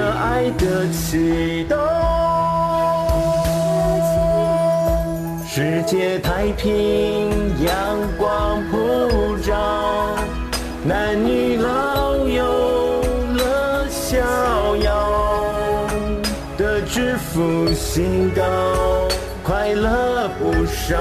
[0.00, 1.78] 爱的启动，
[5.46, 7.30] 世界太平，
[7.64, 9.54] 阳光普照，
[10.84, 13.02] 男女老幼
[13.34, 15.88] 乐逍遥，
[16.56, 18.42] 得知福星高，
[19.42, 20.96] 快乐不少，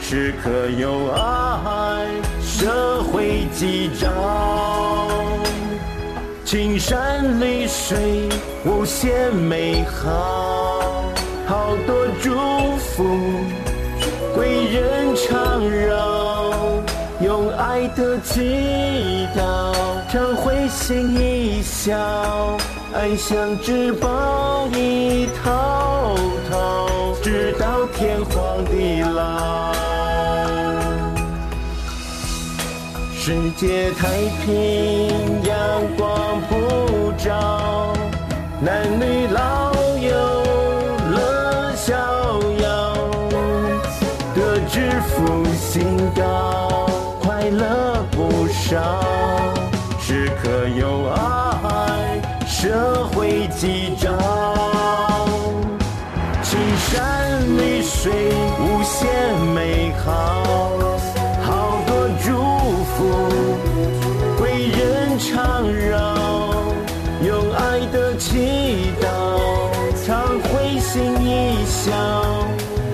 [0.00, 2.06] 时刻有爱，
[2.40, 4.71] 社会吉兆。
[6.52, 8.28] 青山绿水
[8.66, 11.10] 无限美好，
[11.46, 12.30] 好多祝
[12.76, 13.02] 福
[14.34, 16.52] 归人常绕，
[17.22, 19.72] 用爱的祈祷
[20.10, 21.96] 常会心一笑，
[22.92, 26.14] 爱像纸包一滔
[26.50, 29.81] 滔，直到天荒地老。
[33.24, 34.08] 世界太
[34.44, 35.54] 平，阳
[35.96, 37.94] 光普照，
[38.60, 40.10] 男女老幼
[41.08, 41.94] 乐逍
[42.60, 42.96] 遥，
[44.34, 46.90] 得知福星高，
[47.22, 48.80] 快乐不少，
[50.00, 54.10] 时刻有爱，社会吉兆，
[56.42, 58.10] 青山绿水
[58.58, 60.41] 无限美好。
[71.84, 71.90] 笑，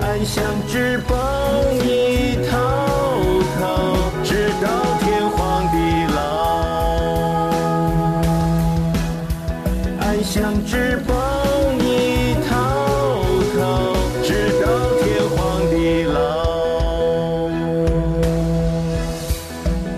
[0.01, 1.15] 爱像纸包
[1.85, 2.57] 一套
[3.59, 3.61] 套，
[4.23, 4.65] 直到
[4.99, 5.37] 天荒
[5.71, 5.77] 地
[6.15, 6.17] 老。
[9.99, 11.13] 爱像纸包
[11.77, 12.49] 一套
[13.53, 14.27] 套，直
[14.59, 14.65] 到
[15.03, 15.05] 天
[15.37, 15.37] 荒
[15.69, 15.75] 地
[16.05, 16.17] 老。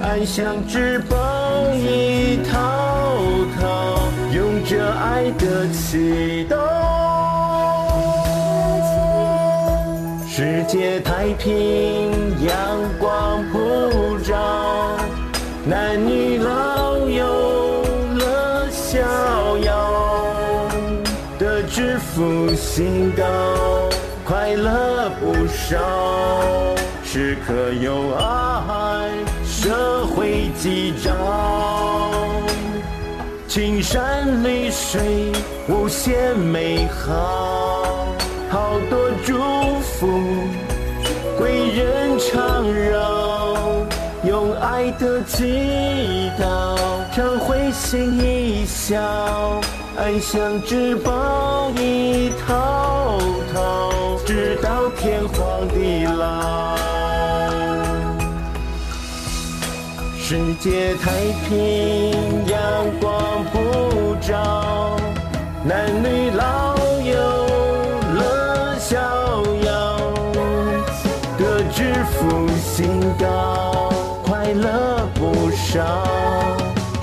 [0.04, 1.16] 爱像纸包。
[1.74, 2.60] 一套
[3.58, 3.62] 套，
[4.34, 6.41] 用着爱的祈
[11.44, 12.12] 平，
[12.46, 12.56] 阳
[13.00, 14.38] 光普照，
[15.66, 17.84] 男女老幼
[18.16, 19.00] 乐逍
[19.58, 20.70] 遥，
[21.40, 23.24] 得知福星高，
[24.24, 25.80] 快乐不少，
[27.04, 29.10] 时刻有爱。
[29.44, 31.12] 社会吉兆，
[33.48, 35.32] 青山绿水
[35.68, 38.08] 无限美好，
[38.50, 39.38] 好多祝
[39.82, 40.08] 福
[42.22, 43.00] 缠绕，
[44.24, 44.82] 用爱。
[45.00, 46.76] 的祈祷，
[47.16, 49.00] 常会心一笑，
[49.98, 53.18] 爱像纸包一滔
[53.54, 56.76] 滔，直到天荒地老。
[60.20, 61.12] 世界太
[61.48, 62.60] 平，阳
[63.00, 64.98] 光普照，
[65.64, 66.71] 男女老
[72.82, 76.04] 福星高，快乐不少，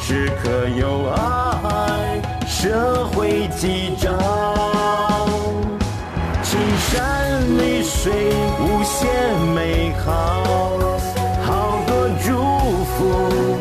[0.00, 4.12] 时刻有爱，社会记账，
[6.42, 6.58] 青
[6.90, 8.12] 山绿水
[8.58, 9.08] 无限
[9.54, 10.42] 美好。
[11.46, 12.32] 好多祝
[12.96, 13.57] 福